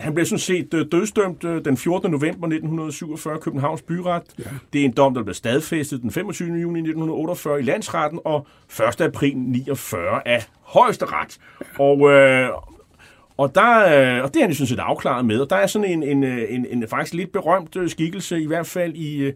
[0.00, 2.10] Han blev sådan set øh, dødsdømt øh, den 14.
[2.10, 4.22] november 1947 Københavns Byret.
[4.38, 4.44] Ja.
[4.72, 6.48] Det er en dom, der blev stadfæstet den 25.
[6.48, 8.46] juni 1948 i landsretten og
[8.88, 9.00] 1.
[9.00, 11.38] april 49 af højesteret.
[11.60, 11.84] Ja.
[11.84, 12.48] Og, øh,
[13.36, 13.78] og, der,
[14.18, 15.40] øh, og det er han sådan set afklaret med.
[15.40, 18.94] Og der er sådan en, en, en, en faktisk lidt berømt skikkelse, i hvert fald
[18.94, 19.32] i,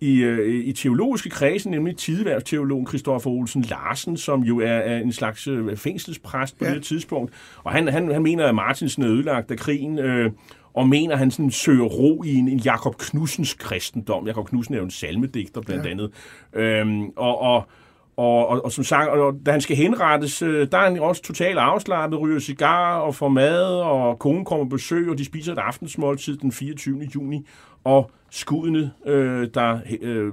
[0.00, 5.12] i, øh, i teologiske kredse, nemlig tideværvsteologen Christoffer Olsen Larsen, som jo er, er en
[5.12, 6.74] slags øh, fængselspræst på ja.
[6.74, 7.32] det tidspunkt.
[7.64, 10.30] Og han, han, han mener, at Martinsen er ødelagt af krigen, øh,
[10.74, 14.26] og mener, at han sådan søger ro i en, en Jakob Knudsens kristendom.
[14.26, 15.90] Jakob Knudsen er jo en salmedigter blandt ja.
[15.90, 16.10] andet.
[16.54, 17.68] Øhm, og, og
[18.16, 21.22] og, og, og som sagt, og, da han skal henrettes, øh, der er han også
[21.22, 25.52] totalt afslappet, ryger cigar og får mad, og konen kommer på besøg, og de spiser
[25.52, 27.08] et aftensmåltid den 24.
[27.14, 27.46] juni.
[27.84, 30.32] Og skuddene, øh, der øh,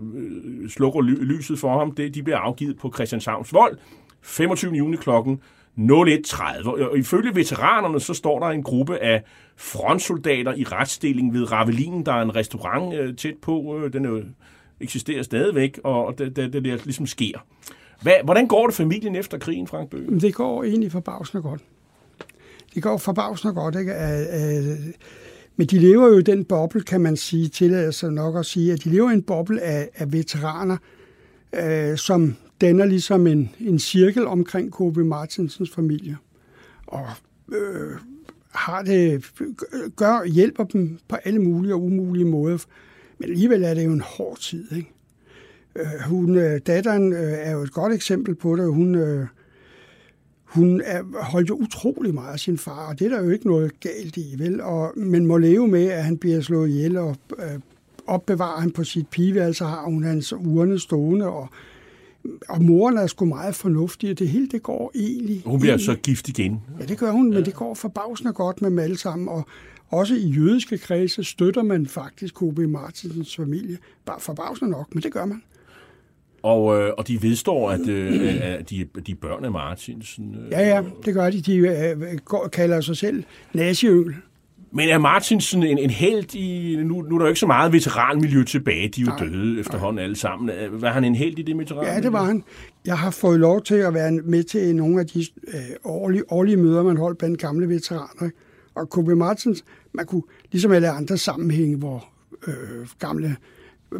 [0.70, 3.78] slukker ly- lyset for ham, det, de bliver afgivet på Christianshavns Vold
[4.22, 4.74] 25.
[4.74, 5.42] juni klokken
[5.78, 6.70] 01.30.
[6.70, 9.24] Og ifølge veteranerne, så står der en gruppe af
[9.56, 12.06] frontsoldater i retsstilling ved Ravelinen.
[12.06, 13.78] Der er en restaurant øh, tæt på.
[13.78, 14.22] Øh, den er,
[14.80, 17.38] eksisterer stadigvæk, og det, det, det, det ligesom sker.
[18.02, 20.20] Hvad, hvordan går det familien efter krigen, Frank Bøge?
[20.20, 21.62] Det går egentlig forbavsende godt.
[22.76, 23.94] Det går forbavsende godt, ikke?
[25.56, 28.74] Men de lever jo i den boble, kan man sige, tillader sig nok at sige,
[28.74, 30.78] at de lever i en boble af, af veteraner,
[31.54, 36.18] øh, som danner ligesom en, en cirkel omkring Kobe Martinsens familie.
[36.88, 37.06] Og
[37.52, 37.92] øh,
[38.52, 39.32] har det,
[39.96, 42.58] gør, hjælper dem på alle mulige og umulige måder.
[43.18, 44.92] Men alligevel er det jo en hård tid, ikke?
[45.76, 48.74] Øh, hun, øh, datteren øh, er jo et godt eksempel på det.
[48.74, 49.28] Hun, øh,
[50.54, 53.48] hun er, holdt jo utrolig meget af sin far, og det er der jo ikke
[53.48, 54.62] noget galt i, vel?
[54.62, 57.60] Og, men må leve med, at han bliver slået ihjel, og øh,
[58.08, 61.50] opbevarer han på sit pigeværelse, har hun hans urne stående, og,
[62.50, 65.42] og moren er sgu meget fornuftig, og det hele det går egentlig...
[65.46, 65.86] Hun bliver egentlig.
[65.86, 66.62] så gift igen.
[66.80, 67.38] Ja, det gør hun, ja.
[67.38, 69.46] men det går forbavsende godt med dem alle sammen, og
[69.90, 72.60] også i jødiske kredse støtter man faktisk K.B.
[72.60, 73.78] Martinsens familie.
[74.06, 75.42] Bare forbavsende nok, men det gør man.
[76.44, 80.36] Og, øh, og de vedstår, at, øh, at de, de børn af Martinsen.
[80.46, 81.42] Øh, ja, ja, det gør de.
[81.42, 83.24] De øh, går, kalder sig selv
[83.54, 84.16] naziøl.
[84.74, 86.76] Men er Martinsen en, en held i...
[86.76, 88.88] Nu, nu er der jo ikke så meget veteranmiljø tilbage.
[88.88, 90.04] De er jo nej, døde efterhånden nej.
[90.04, 90.52] alle sammen.
[90.72, 91.94] Var han en held i det veteranmiljø?
[91.94, 92.44] Ja, det var han.
[92.86, 96.58] Jeg har fået lov til at være med til nogle af de øh, årlige, årlige
[96.58, 98.30] møder, man holdt blandt gamle veteraner.
[98.76, 99.08] Og K.B.
[99.08, 102.06] Martins, man kunne, ligesom alle andre sammenhænge, hvor
[102.48, 103.36] øh, gamle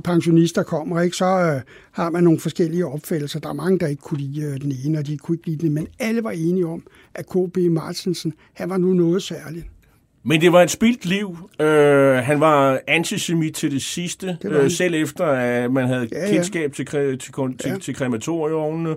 [0.04, 1.62] pensionister kommer, ikke, så øh,
[1.92, 3.40] har man nogle forskellige opfattelser.
[3.40, 5.66] Der er mange, der ikke kunne lide øh, den ene, og de kunne ikke lide
[5.66, 6.84] den, men alle var enige om,
[7.16, 7.58] at K.B.
[7.58, 9.66] Martinsen, han var nu noget særligt.
[10.24, 11.38] Men det var et spildt liv.
[11.60, 16.20] Øh, han var antisemit til det sidste, det øh, selv efter at man havde ja,
[16.20, 16.32] ja.
[16.32, 17.78] kendskab til, til, til, ja.
[17.78, 18.96] til krematorieovnene.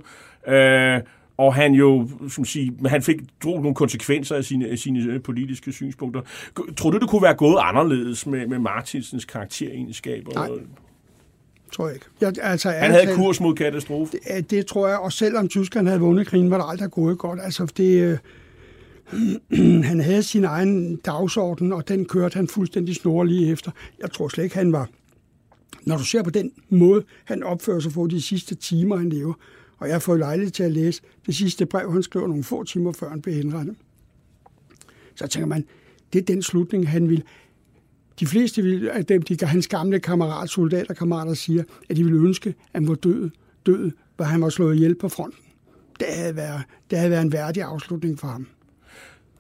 [0.49, 1.01] Øh,
[1.37, 5.23] og han jo, som sige, han fik drog nogle konsekvenser af sine, af sine øh,
[5.23, 6.21] politiske synspunkter.
[6.77, 10.33] Tror du, det kunne være gået anderledes med, med Martinsens karakteregenskaber?
[10.33, 10.49] Nej,
[11.75, 12.07] tror jeg ikke.
[12.21, 14.19] Jeg, altså, han havde talt, kurs mod katastrofe?
[14.29, 17.41] Det, det tror jeg, og selvom Tyskland havde vundet krigen, var det aldrig gået godt.
[17.43, 18.19] Altså, det,
[19.51, 23.71] øh, han havde sin egen dagsorden, og den kørte han fuldstændig snorlige efter.
[23.99, 24.89] Jeg tror slet ikke, han var...
[25.83, 29.35] Når du ser på den måde, han opfører sig på de sidste timer, han lever,
[29.79, 32.65] og jeg har fået lejlighed til at læse det sidste brev, han skriver nogle få
[32.65, 33.77] timer før han blev henrettet.
[35.15, 35.65] Så tænker man,
[36.13, 37.25] det er den slutning, han vil.
[38.21, 38.63] De fleste
[38.93, 42.89] af øh, dem, de, hans gamle kammerat, soldaterkammerater, siger, at de ville ønske, at han
[42.89, 43.31] var død,
[43.67, 45.41] død, hvor han var slået ihjel på fronten.
[45.99, 48.47] Det havde været, det havde været en værdig afslutning for ham.